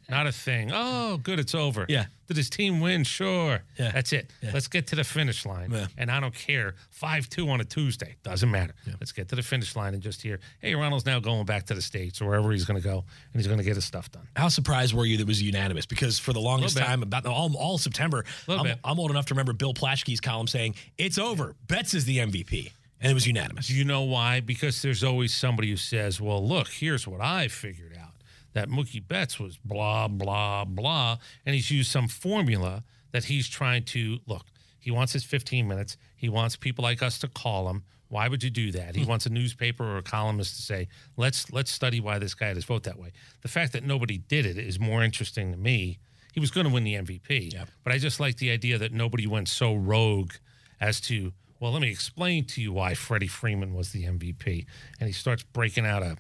Not 0.10 0.28
a 0.28 0.32
thing. 0.32 0.72
Oh, 0.74 1.18
good, 1.18 1.40
it's 1.40 1.54
over. 1.54 1.86
Yeah. 1.90 2.06
Did 2.28 2.38
his 2.38 2.50
team 2.50 2.80
win? 2.80 3.04
Sure. 3.04 3.62
Yeah. 3.78 3.92
That's 3.92 4.14
it. 4.14 4.32
Yeah. 4.42 4.52
Let's 4.54 4.70
get 4.70 4.88
to 4.88 4.96
the 4.96 5.04
finish 5.04 5.46
line. 5.46 5.72
Yeah. 5.72 5.88
And 5.98 6.10
I 6.10 6.22
don't 6.22 6.34
care. 6.34 6.76
5 6.92 7.28
2 7.28 7.50
on 7.50 7.60
a 7.60 7.66
Tuesday. 7.66 8.16
Doesn't 8.24 8.50
matter. 8.50 8.74
Let's 9.02 9.12
get 9.12 9.28
to 9.28 9.36
the 9.36 9.42
finish 9.44 9.76
line 9.76 9.94
and 9.94 10.02
just 10.02 10.22
hear, 10.22 10.40
hey, 10.62 10.74
Ronald's 10.74 11.06
now 11.06 11.20
going 11.20 11.44
back 11.46 11.66
to 11.66 11.74
the 11.74 11.82
States 11.82 12.22
or 12.22 12.28
wherever 12.30 12.50
he's 12.54 12.64
going 12.64 12.82
to 12.82 12.88
go, 12.88 13.04
and 13.34 13.42
he's 13.42 13.48
going 13.48 13.58
to 13.58 13.66
get 13.66 13.76
his 13.76 13.84
stuff 13.84 14.10
done. 14.10 14.26
How 14.38 14.48
surprised 14.48 14.94
were 14.94 15.06
you 15.06 15.18
that 15.18 15.24
it 15.24 15.28
was 15.28 15.42
unanimous? 15.42 15.86
Because 15.86 16.18
for 16.18 16.32
the 16.32 16.40
longest 16.40 16.78
time, 16.78 17.04
about 17.04 17.26
all, 17.26 17.54
all 17.58 17.78
September, 17.78 18.24
I'm. 18.48 18.76
I'm 18.86 19.00
old 19.02 19.12
enough 19.12 19.26
to 19.26 19.34
remember 19.34 19.52
Bill 19.52 19.74
Plaschke's 19.74 20.22
column 20.22 20.48
saying 20.48 20.76
it's 20.98 21.18
over. 21.18 21.56
Betts 21.68 21.94
is 21.94 22.06
the 22.06 22.20
MVP, 22.20 22.72
and 23.02 23.12
it 23.12 23.14
was 23.14 23.26
unanimous. 23.26 23.68
Do 23.68 23.76
you 23.76 23.84
know 23.84 24.04
why? 24.04 24.40
Because 24.40 24.82
there's 24.82 25.04
always 25.04 25.34
somebody 25.34 25.70
who 25.70 25.78
says, 25.78 26.22
well, 26.22 26.46
look, 26.46 26.68
here's 26.68 27.08
what 27.08 27.20
I 27.20 27.48
figured 27.48 27.98
out. 28.00 28.14
That 28.54 28.70
Mookie 28.70 29.06
Betts 29.06 29.40
was 29.40 29.58
blah, 29.58 30.08
blah, 30.08 30.66
blah. 30.66 31.18
And 31.46 31.56
he's 31.56 31.72
used 31.72 31.90
some 31.90 32.08
formula 32.08 32.84
that 33.12 33.26
he's 33.26 33.50
trying 33.50 33.84
to 33.86 34.20
look. 34.28 34.46
He 34.80 34.92
wants 34.92 35.14
his 35.14 35.24
15 35.24 35.68
minutes. 35.68 35.98
He 36.16 36.30
wants 36.30 36.56
people 36.56 36.84
like 36.84 37.02
us 37.02 37.18
to 37.20 37.28
call 37.28 37.70
him. 37.70 37.84
Why 38.10 38.28
would 38.28 38.44
you 38.44 38.50
do 38.50 38.72
that? 38.74 38.96
He 38.96 39.04
hmm. 39.04 39.10
wants 39.10 39.26
a 39.26 39.30
newspaper 39.30 39.86
or 39.86 39.98
a 39.98 40.04
columnist 40.04 40.58
to 40.58 40.62
say, 40.62 40.90
let's 41.16 41.52
let's 41.54 41.72
study 41.72 42.02
why 42.02 42.20
this 42.20 42.34
guy 42.34 42.48
had 42.48 42.58
his 42.58 42.66
vote 42.66 42.84
that 42.84 43.00
way. 43.00 43.14
The 43.42 43.48
fact 43.48 43.72
that 43.74 43.86
nobody 43.86 44.18
did 44.18 44.46
it 44.46 44.58
is 44.58 44.80
more 44.80 45.02
interesting 45.02 45.52
to 45.52 45.58
me. 45.58 46.00
He 46.34 46.40
was 46.40 46.52
going 46.52 46.68
to 46.68 46.74
win 46.74 46.84
the 46.84 46.96
MVP, 46.96 47.54
Yep. 47.54 47.70
but 47.84 47.94
I 47.94 47.98
just 47.98 48.20
like 48.20 48.38
the 48.38 48.52
idea 48.52 48.78
that 48.78 48.94
nobody 48.94 49.28
went 49.28 49.50
so 49.50 49.76
rogue 49.76 50.32
as 50.80 51.02
to, 51.02 51.34
well, 51.62 51.72
let 51.72 51.82
me 51.82 51.90
explain 51.92 52.44
to 52.46 52.62
you 52.62 52.74
why 52.74 52.96
Freddie 52.96 53.28
Freeman 53.28 53.76
was 53.76 53.92
the 53.92 54.04
MVP. 54.06 54.66
And 55.00 55.08
he 55.08 55.14
starts 55.14 55.44
breaking 55.44 55.86
out 55.86 56.02
a, 56.02 56.18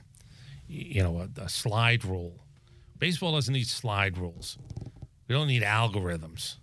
you 0.67 1.01
know, 1.01 1.27
a, 1.37 1.41
a 1.41 1.49
slide 1.49 2.05
rule. 2.05 2.45
Baseball 2.99 3.33
doesn't 3.33 3.51
need 3.51 3.65
slide 3.67 4.19
rules. 4.19 4.59
We 5.27 5.33
don't 5.33 5.47
need 5.47 5.63
algorithms. 5.63 6.57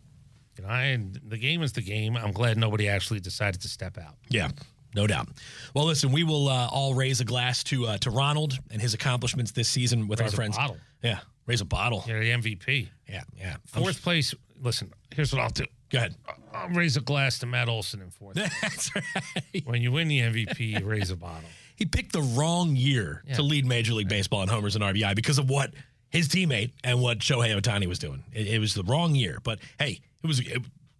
You 0.57 0.65
know, 0.65 0.71
I, 0.71 0.97
the 1.27 1.39
game 1.39 1.63
is 1.63 1.73
the 1.73 1.83
game. 1.83 2.17
I'm 2.17 2.31
glad 2.31 2.57
nobody 2.57 2.89
actually 2.89 3.19
decided 3.19 3.61
to 3.63 3.69
step 3.69 3.99
out. 3.99 4.15
Yeah, 4.29 4.51
no 4.95 5.09
doubt. 5.09 5.29
Well, 5.75 5.85
listen, 5.85 6.13
we 6.13 6.23
will 6.23 6.49
uh, 6.49 6.69
all 6.71 6.95
raise 6.95 7.21
a 7.21 7.25
glass 7.25 7.65
to 7.65 7.87
uh, 7.87 7.99
to 7.99 8.11
Ronald 8.11 8.59
and 8.71 8.81
his 8.81 8.95
accomplishments 8.95 9.51
this 9.53 9.69
season 9.69 10.07
with 10.07 10.21
Raise 10.21 10.31
our 10.31 10.35
a 10.35 10.37
friends. 10.37 10.57
bottle. 10.57 10.77
Yeah, 11.03 11.19
raise 11.47 11.61
a 11.61 11.65
bottle. 11.65 12.05
You're 12.07 12.21
the 12.21 12.31
MVP. 12.31 12.89
Yeah, 13.09 13.23
yeah. 13.37 13.57
I'm 13.75 13.83
Fourth 13.83 14.03
place. 14.03 14.35
Listen, 14.61 14.93
here's 15.15 15.33
what 15.33 15.43
I'll 15.43 15.51
do. 15.51 15.65
Go 15.91 15.99
ahead. 15.99 16.15
I'll 16.53 16.69
raise 16.71 16.97
a 16.97 17.01
glass 17.01 17.39
to 17.41 17.47
Matt 17.47 17.69
Olson 17.69 18.01
in 18.03 18.11
fourth. 18.11 18.35
That's 18.35 18.95
right. 18.95 19.05
when 19.65 19.81
you 19.83 19.93
win 19.93 20.09
the 20.09 20.21
MVP, 20.21 20.81
you 20.81 20.85
raise 20.87 21.11
a 21.11 21.17
bottle. 21.17 21.49
He 21.77 21.87
picked 21.87 22.13
the 22.13 22.23
wrong 22.23 22.75
year 22.75 23.23
Yeah. 23.25 23.35
to 23.37 23.43
lead 23.43 23.65
Major 23.65 23.95
League 23.95 24.09
Baseball 24.09 24.43
in 24.43 24.49
homers 24.49 24.75
and 24.75 24.83
RBI 24.83 25.15
because 25.15 25.39
of 25.39 25.49
what 25.49 25.73
his 26.11 26.29
teammate 26.29 26.73
and 26.83 27.01
what 27.01 27.21
Shohei 27.21 27.57
Ohtani 27.57 27.87
was 27.87 28.01
doing. 28.01 28.25
It, 28.33 28.49
it 28.49 28.59
was 28.59 28.75
the 28.75 28.83
wrong 28.83 29.15
year, 29.15 29.39
but 29.45 29.61
hey, 29.79 30.01
it 30.25 30.27
was 30.27 30.41
a 30.41 30.57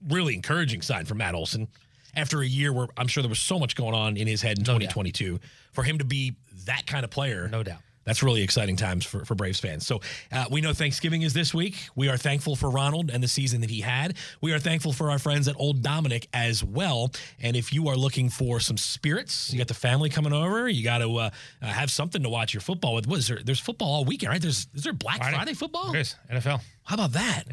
really 0.09 0.35
encouraging 0.37 0.83
sign 0.83 1.05
for 1.05 1.17
Matt 1.17 1.35
Olson 1.35 1.67
after 2.15 2.43
a 2.43 2.47
year 2.47 2.73
where 2.73 2.87
I'm 2.97 3.09
sure 3.09 3.25
there 3.25 3.29
was 3.29 3.41
so 3.41 3.59
much 3.59 3.75
going 3.75 3.95
on 3.97 4.17
in 4.17 4.29
his 4.29 4.41
head 4.41 4.59
in 4.59 4.63
doubt. 4.63 4.75
2022 4.75 5.41
for 5.73 5.83
him 5.83 5.99
to 5.99 6.05
be 6.05 6.37
that 6.67 6.87
kind 6.87 7.03
of 7.03 7.11
player. 7.11 7.49
No 7.49 7.65
doubt. 7.65 7.81
That's 8.09 8.23
really 8.23 8.43
exciting 8.43 8.77
times 8.77 9.05
for, 9.05 9.23
for 9.27 9.35
Braves 9.35 9.61
fans. 9.61 9.87
So 9.87 10.01
uh, 10.33 10.47
we 10.51 10.63
know 10.63 10.73
Thanksgiving 10.73 11.21
is 11.23 11.35
this 11.35 11.53
week. 11.53 11.77
We 11.95 12.09
are 12.09 12.17
thankful 12.17 12.57
for 12.57 12.71
Ronald 12.71 13.11
and 13.11 13.23
the 13.23 13.29
season 13.29 13.61
that 13.61 13.69
he 13.69 13.83
had. 13.83 14.17
We 14.41 14.55
are 14.55 14.59
thankful 14.59 14.95
for 14.95 15.11
our 15.11 15.19
friends 15.19 15.47
at 15.47 15.57
Old 15.59 15.83
Dominick 15.83 16.27
as 16.33 16.65
well. 16.65 17.11
And 17.39 17.55
if 17.55 17.71
you 17.71 17.89
are 17.89 17.97
looking 17.97 18.31
for 18.31 18.61
some 18.61 18.79
spirits, 18.79 19.53
you 19.53 19.59
got 19.59 19.69
the 19.69 19.75
family 19.75 20.09
coming 20.09 20.33
over. 20.33 20.71
You 20.71 20.83
got 20.83 20.99
to 20.99 21.17
uh, 21.17 21.31
uh, 21.61 21.67
have 21.67 21.91
something 21.91 22.23
to 22.23 22.31
watch 22.31 22.55
your 22.55 22.63
football 22.63 22.95
with. 22.95 23.07
What 23.07 23.19
is 23.19 23.29
there? 23.29 23.41
There's 23.45 23.61
football 23.61 23.89
all 23.89 24.05
weekend, 24.07 24.33
right? 24.33 24.41
There's 24.41 24.69
is 24.75 24.85
there 24.85 24.95
Black 24.95 25.19
Friday, 25.19 25.53
football? 25.53 25.93
There 25.93 26.01
is 26.01 26.15
NFL. 26.33 26.63
How 26.89 26.95
about 26.95 27.13
that? 27.13 27.45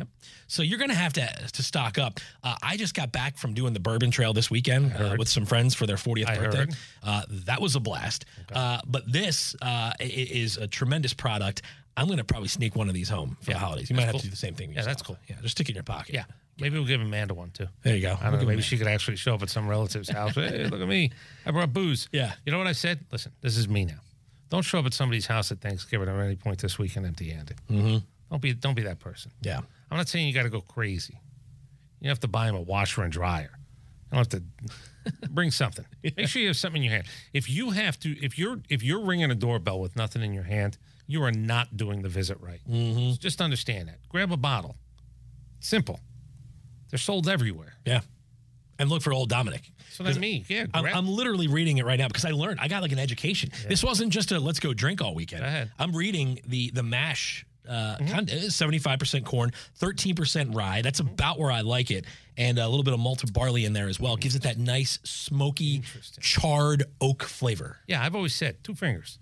So 0.47 0.63
you're 0.63 0.77
going 0.79 0.91
to 0.91 0.95
have 0.95 1.11
to 1.13 1.27
to 1.51 1.61
stock 1.61 1.97
up. 1.97 2.21
Uh, 2.41 2.55
I 2.63 2.77
just 2.77 2.93
got 2.93 3.11
back 3.11 3.37
from 3.37 3.53
doing 3.53 3.73
the 3.73 3.81
Bourbon 3.81 4.09
Trail 4.09 4.31
this 4.31 4.49
weekend 4.49 4.93
uh, 4.93 5.17
with 5.19 5.27
some 5.27 5.45
friends 5.45 5.75
for 5.75 5.85
their 5.85 5.97
40th 5.97 6.29
I 6.29 6.37
birthday. 6.37 6.73
Uh, 7.03 7.23
that 7.29 7.59
was 7.59 7.75
a 7.75 7.81
blast. 7.81 8.23
Uh, 8.53 8.79
but 8.87 9.11
this 9.11 9.53
uh, 9.61 9.91
is 9.99 10.55
a 10.55 10.67
tremendous 10.67 11.13
product. 11.13 11.63
I'm 11.97 12.05
going 12.07 12.17
to 12.17 12.23
probably 12.23 12.47
sneak 12.47 12.77
one 12.77 12.87
of 12.87 12.93
these 12.93 13.09
home 13.09 13.35
for 13.41 13.51
Yeah, 13.51 13.57
the 13.57 13.59
holidays. 13.65 13.89
You 13.89 13.97
might 13.97 14.03
that's 14.03 14.13
have 14.13 14.21
to 14.21 14.27
do 14.27 14.31
the 14.31 14.37
same 14.37 14.53
thing. 14.53 14.71
Yeah, 14.71 14.83
that's 14.83 15.01
cool. 15.01 15.17
Yeah, 15.27 15.35
just 15.41 15.51
stick 15.57 15.67
it 15.67 15.71
in 15.71 15.75
your 15.75 15.83
pocket. 15.83 16.15
Yeah. 16.15 16.23
Maybe 16.57 16.77
we'll 16.77 16.87
give 16.87 17.01
Amanda 17.01 17.33
one 17.33 17.49
too. 17.51 17.67
There 17.83 17.93
you 17.93 18.01
go. 18.01 18.17
Don't 18.21 18.39
know. 18.39 18.45
Maybe 18.45 18.61
she 18.61 18.77
could 18.77 18.87
actually 18.87 19.17
show 19.17 19.33
up 19.33 19.41
at 19.43 19.49
some 19.49 19.67
relative's 19.67 20.07
house. 20.07 20.33
Hey, 20.35 20.65
look 20.67 20.79
at 20.79 20.87
me. 20.87 21.11
I 21.45 21.51
brought 21.51 21.73
booze. 21.73 22.07
Yeah. 22.13 22.31
You 22.45 22.53
know 22.53 22.57
what 22.57 22.67
I 22.67 22.71
said? 22.71 22.99
Listen, 23.11 23.33
this 23.41 23.57
is 23.57 23.67
me 23.67 23.83
now. 23.83 23.99
Don't 24.49 24.61
show 24.63 24.79
up 24.79 24.85
at 24.85 24.93
somebody's 24.93 25.25
house 25.25 25.51
at 25.51 25.59
Thanksgiving 25.59 26.07
or 26.07 26.21
any 26.21 26.37
point 26.37 26.59
this 26.59 26.79
weekend 26.79 27.05
empty-handed. 27.05 27.57
Mm-hmm. 27.69 27.97
Don't 28.29 28.41
be 28.41 28.53
don't 28.53 28.75
be 28.75 28.83
that 28.83 28.99
person. 28.99 29.31
Yeah. 29.41 29.59
I'm 29.91 29.97
not 29.97 30.07
saying 30.07 30.27
you 30.27 30.33
got 30.33 30.43
to 30.43 30.49
go 30.49 30.61
crazy. 30.61 31.19
You 32.01 32.09
have 32.09 32.19
to 32.21 32.27
buy 32.27 32.49
him 32.49 32.55
a 32.55 32.61
washer 32.61 33.03
and 33.03 33.11
dryer. 33.11 33.51
You 34.11 34.17
don't 34.17 34.19
have 34.19 34.29
to 34.29 34.43
bring 35.29 35.51
something. 35.51 35.85
Make 36.03 36.27
sure 36.27 36.41
you 36.41 36.49
have 36.49 36.57
something 36.57 36.81
in 36.81 36.89
your 36.89 36.93
hand. 36.93 37.07
If 37.33 37.49
you 37.49 37.71
have 37.71 37.99
to, 38.01 38.23
if 38.23 38.37
you're 38.37 38.59
if 38.69 38.83
you're 38.83 39.03
ringing 39.03 39.31
a 39.31 39.35
doorbell 39.35 39.79
with 39.79 39.95
nothing 39.95 40.21
in 40.21 40.33
your 40.33 40.43
hand, 40.43 40.77
you 41.07 41.23
are 41.23 41.31
not 41.31 41.77
doing 41.77 42.01
the 42.01 42.09
visit 42.09 42.39
right. 42.41 42.61
Mm-hmm. 42.69 43.11
So 43.11 43.17
just 43.17 43.41
understand 43.41 43.89
that. 43.89 43.99
Grab 44.09 44.31
a 44.31 44.37
bottle. 44.37 44.75
Simple. 45.59 45.99
They're 46.89 46.97
sold 46.99 47.27
everywhere. 47.27 47.73
Yeah. 47.85 48.01
And 48.77 48.89
look 48.89 49.01
for 49.01 49.13
old 49.13 49.29
Dominick. 49.29 49.71
So 49.91 50.03
that's 50.03 50.17
me. 50.17 50.43
Yeah. 50.49 50.65
I'm, 50.73 50.85
I'm 50.85 51.07
literally 51.07 51.47
reading 51.47 51.77
it 51.77 51.85
right 51.85 51.97
now 51.97 52.07
because 52.07 52.25
I 52.25 52.31
learned 52.31 52.59
I 52.59 52.67
got 52.67 52.81
like 52.81 52.91
an 52.91 52.99
education. 52.99 53.49
This 53.67 53.83
wasn't 53.83 54.11
just 54.11 54.31
a 54.31 54.39
let's 54.39 54.59
go 54.59 54.73
drink 54.73 55.01
all 55.01 55.15
weekend. 55.15 55.41
Go 55.41 55.47
ahead. 55.47 55.71
I'm 55.79 55.95
reading 55.95 56.39
the 56.45 56.71
the 56.71 56.83
mash. 56.83 57.45
Uh, 57.67 57.97
kind 58.07 58.29
of 58.29 58.35
75% 58.37 59.25
corn, 59.25 59.51
13% 59.79 60.55
rye. 60.55 60.81
That's 60.81 60.99
about 60.99 61.39
where 61.39 61.51
I 61.51 61.61
like 61.61 61.91
it, 61.91 62.05
and 62.37 62.57
a 62.59 62.67
little 62.67 62.83
bit 62.83 62.93
of 62.93 62.99
malted 62.99 63.33
barley 63.33 63.65
in 63.65 63.73
there 63.73 63.87
as 63.87 63.99
well. 63.99 64.15
Gives 64.17 64.35
it 64.35 64.43
that 64.43 64.57
nice 64.57 64.99
smoky, 65.03 65.81
charred 66.19 66.83
oak 67.01 67.23
flavor. 67.23 67.77
yeah, 67.87 68.03
I've 68.03 68.15
always 68.15 68.35
said 68.35 68.63
two 68.63 68.75
fingers. 68.75 69.19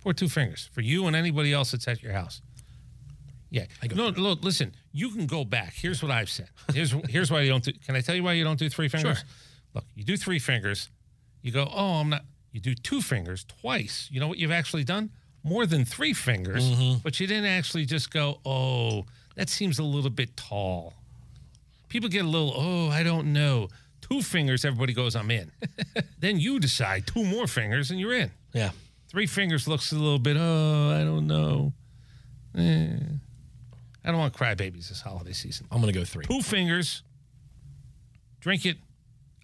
Pour 0.00 0.12
two 0.12 0.28
fingers 0.28 0.68
for 0.72 0.82
you 0.82 1.06
and 1.06 1.16
anybody 1.16 1.52
else 1.52 1.70
that's 1.72 1.88
at 1.88 2.02
your 2.02 2.12
house. 2.12 2.42
Yeah. 3.50 3.66
No, 3.94 4.08
look, 4.08 4.42
listen. 4.42 4.74
You 4.92 5.10
can 5.10 5.26
go 5.26 5.44
back. 5.44 5.72
Here's 5.74 6.02
what 6.02 6.10
I've 6.10 6.28
said. 6.28 6.48
Here's 6.74 6.90
here's 7.08 7.30
why 7.30 7.40
you 7.42 7.50
don't 7.50 7.62
do. 7.64 7.72
Can 7.72 7.94
I 7.96 8.00
tell 8.00 8.14
you 8.14 8.22
why 8.24 8.32
you 8.32 8.44
don't 8.44 8.58
do 8.58 8.68
three 8.68 8.88
fingers? 8.88 9.18
Sure. 9.18 9.26
Look, 9.74 9.84
you 9.94 10.04
do 10.04 10.16
three 10.16 10.38
fingers. 10.38 10.90
You 11.40 11.52
go, 11.52 11.68
oh, 11.72 12.00
I'm 12.00 12.10
not. 12.10 12.22
You 12.52 12.60
do 12.60 12.74
two 12.74 13.00
fingers 13.00 13.44
twice. 13.44 14.08
You 14.12 14.20
know 14.20 14.28
what 14.28 14.38
you've 14.38 14.50
actually 14.50 14.84
done? 14.84 15.10
More 15.44 15.66
than 15.66 15.84
three 15.84 16.14
fingers, 16.14 16.64
but 17.02 17.20
you 17.20 17.26
didn't 17.26 17.44
actually 17.44 17.84
just 17.84 18.10
go, 18.10 18.40
oh, 18.46 19.04
that 19.36 19.50
seems 19.50 19.78
a 19.78 19.82
little 19.84 20.10
bit 20.10 20.36
tall. 20.36 20.94
People 21.88 22.08
get 22.08 22.24
a 22.24 22.28
little, 22.28 22.54
oh, 22.56 22.88
I 22.88 23.02
don't 23.02 23.32
know. 23.32 23.68
Two 24.00 24.22
fingers, 24.22 24.64
everybody 24.64 24.94
goes, 24.94 25.14
I'm 25.14 25.30
in. 25.30 25.52
then 26.18 26.40
you 26.40 26.58
decide 26.58 27.06
two 27.06 27.24
more 27.24 27.46
fingers 27.46 27.90
and 27.90 28.00
you're 28.00 28.14
in. 28.14 28.30
Yeah. 28.54 28.70
Three 29.08 29.26
fingers 29.26 29.68
looks 29.68 29.92
a 29.92 29.96
little 29.96 30.18
bit, 30.18 30.36
oh, 30.38 30.90
I 30.98 31.04
don't 31.04 31.26
know. 31.26 31.72
Eh. 32.56 32.96
I 34.04 34.10
don't 34.10 34.18
want 34.18 34.34
crybabies 34.34 34.88
this 34.88 35.00
holiday 35.00 35.32
season. 35.32 35.66
I'm 35.70 35.80
going 35.80 35.92
to 35.92 35.98
go 35.98 36.04
three 36.04 36.24
Two 36.24 36.42
fingers, 36.42 37.02
drink 38.40 38.66
it. 38.66 38.76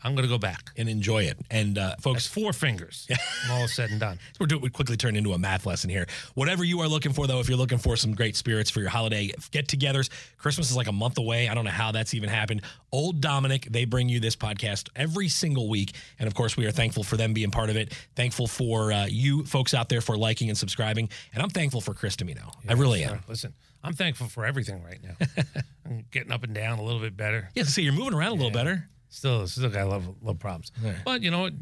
I'm 0.03 0.15
going 0.15 0.27
to 0.27 0.33
go 0.33 0.39
back. 0.39 0.71
and 0.77 0.89
enjoy 0.89 1.25
it. 1.25 1.39
And 1.51 1.77
uh, 1.79 1.97
folks, 2.01 2.27
four 2.27 2.53
fingers. 2.53 3.07
when 3.49 3.61
all 3.61 3.69
said 3.69 3.91
and 3.91 4.01
done. 4.01 4.19
We're 4.39 4.47
doing 4.47 4.63
we 4.63 4.71
quickly 4.71 4.97
turn 4.97 5.17
into 5.17 5.33
a 5.33 5.39
math 5.39 5.67
lesson 5.67 5.91
here. 5.91 6.07
Whatever 6.35 6.65
you 6.65 6.81
are 6.81 6.89
looking 6.89 7.13
for, 7.13 7.27
though, 7.27 7.41
if 7.41 7.49
you're 7.49 7.59
looking 7.59 7.79
for 7.79 7.97
some 7.97 8.15
great 8.15 8.37
spirits 8.37 8.71
for 8.71 8.81
your 8.81 8.89
holiday 8.89 9.31
get-togethers, 9.51 10.09
Christmas 10.39 10.71
is 10.71 10.77
like 10.77 10.87
a 10.87 10.93
month 10.93 11.19
away. 11.19 11.49
I 11.49 11.55
don't 11.55 11.65
know 11.65 11.71
how 11.71 11.93
that's 11.93 12.15
even 12.15 12.29
happened. 12.29 12.63
Old 12.93 13.21
Dominick, 13.21 13.67
they 13.71 13.85
bring 13.85 14.09
you 14.09 14.21
this 14.21 14.37
podcast 14.37 14.89
every 14.97 15.29
single 15.29 15.69
week, 15.69 15.95
and 16.19 16.27
of 16.27 16.35
course, 16.35 16.57
we 16.57 16.67
are 16.67 16.73
thankful 16.73 17.05
for 17.05 17.17
them 17.17 17.33
being 17.33 17.51
part 17.51 17.71
of 17.71 17.77
it. 17.77 17.93
Thankful 18.17 18.47
for 18.47 18.93
uh, 18.93 19.07
you 19.07 19.45
folks 19.45 19.75
out 19.75 19.89
there 19.89 20.01
for 20.01 20.17
liking 20.17 20.49
and 20.49 20.59
subscribing, 20.59 21.09
and 21.35 21.43
I'm 21.43 21.51
thankful 21.51 21.81
for 21.81 21.95
Chris 21.95 22.17
Dimino. 22.17 22.53
I 22.69 22.73
really 22.73 23.05
am. 23.05 23.21
Listen, 23.29 23.55
I'm 23.85 23.93
thankful 23.93 24.29
for 24.29 24.45
everything 24.45 24.83
right 24.83 24.99
now. 25.03 25.43
I'm 25.87 26.05
getting 26.11 26.33
up 26.33 26.43
and 26.43 26.55
down 26.55 26.79
a 26.79 26.83
little 26.83 27.01
bit 27.01 27.17
better. 27.17 27.51
Yeah, 27.55 27.65
see, 27.65 27.83
you're 27.83 27.93
moving 27.93 28.15
around 28.15 28.33
a 28.33 28.35
little 28.35 28.51
better. 28.51 28.89
Still, 29.11 29.47
still 29.47 29.69
got 29.69 29.89
of, 29.89 30.23
lot 30.23 30.39
problems. 30.39 30.73
But 31.05 31.23
you 31.23 31.31
know 31.31 31.41
what? 31.41 31.53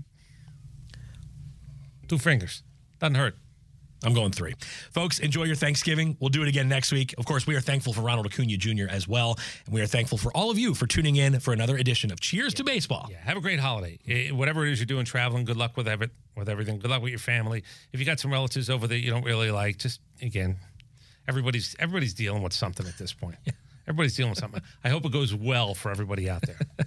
Two 2.06 2.18
fingers. 2.18 2.62
Doesn't 3.00 3.16
hurt. 3.16 3.37
I'm 4.04 4.14
going 4.14 4.30
three. 4.30 4.54
Folks, 4.92 5.18
enjoy 5.18 5.44
your 5.44 5.56
Thanksgiving. 5.56 6.16
We'll 6.20 6.28
do 6.28 6.42
it 6.42 6.48
again 6.48 6.68
next 6.68 6.92
week. 6.92 7.14
Of 7.18 7.26
course, 7.26 7.48
we 7.48 7.56
are 7.56 7.61
thankful 7.61 7.92
for 7.92 8.02
Ronald 8.02 8.26
Acuna 8.26 8.56
Jr. 8.56 8.87
as 8.88 9.08
well. 9.08 9.37
And 9.66 9.74
we 9.74 9.80
are 9.80 9.87
thankful 9.87 10.18
for 10.18 10.30
all 10.37 10.50
of 10.50 10.58
you 10.58 10.72
for 10.74 10.87
tuning 10.87 11.16
in 11.16 11.40
for 11.40 11.52
another 11.52 11.76
edition 11.76 12.12
of 12.12 12.20
Cheers 12.20 12.54
to 12.54 12.64
Baseball. 12.64 13.08
Yeah, 13.11 13.16
have 13.24 13.37
a 13.37 13.40
great 13.40 13.58
holiday. 13.58 14.30
Whatever 14.30 14.64
it 14.66 14.72
is 14.72 14.78
you're 14.78 14.87
doing, 14.87 15.04
traveling, 15.04 15.44
good 15.44 15.56
luck 15.56 15.76
with 15.76 15.88
every, 15.88 16.11
with 16.37 16.48
everything. 16.48 16.78
Good 16.78 16.90
luck 16.90 17.02
with 17.02 17.11
your 17.11 17.18
family. 17.18 17.64
If 17.92 17.98
you 17.98 18.06
got 18.06 18.20
some 18.20 18.30
relatives 18.30 18.70
over 18.70 18.87
that 18.87 18.98
you 18.98 19.11
don't 19.11 19.24
really 19.24 19.50
like, 19.50 19.78
just 19.78 20.00
again, 20.22 20.58
everybody's 21.26 21.74
everybody's 21.80 22.14
dealing 22.14 22.42
with 22.42 22.52
something 22.52 22.87
at 22.87 22.98
this 22.98 23.12
point. 23.12 23.37
Everybody's 23.88 24.14
dealing 24.14 24.30
with 24.32 24.38
something. 24.38 24.61
I 24.84 24.90
hope 24.90 25.06
it 25.06 25.12
goes 25.12 25.34
well 25.34 25.72
for 25.74 25.90
everybody 25.90 26.28
out 26.28 26.42
there. 26.42 26.58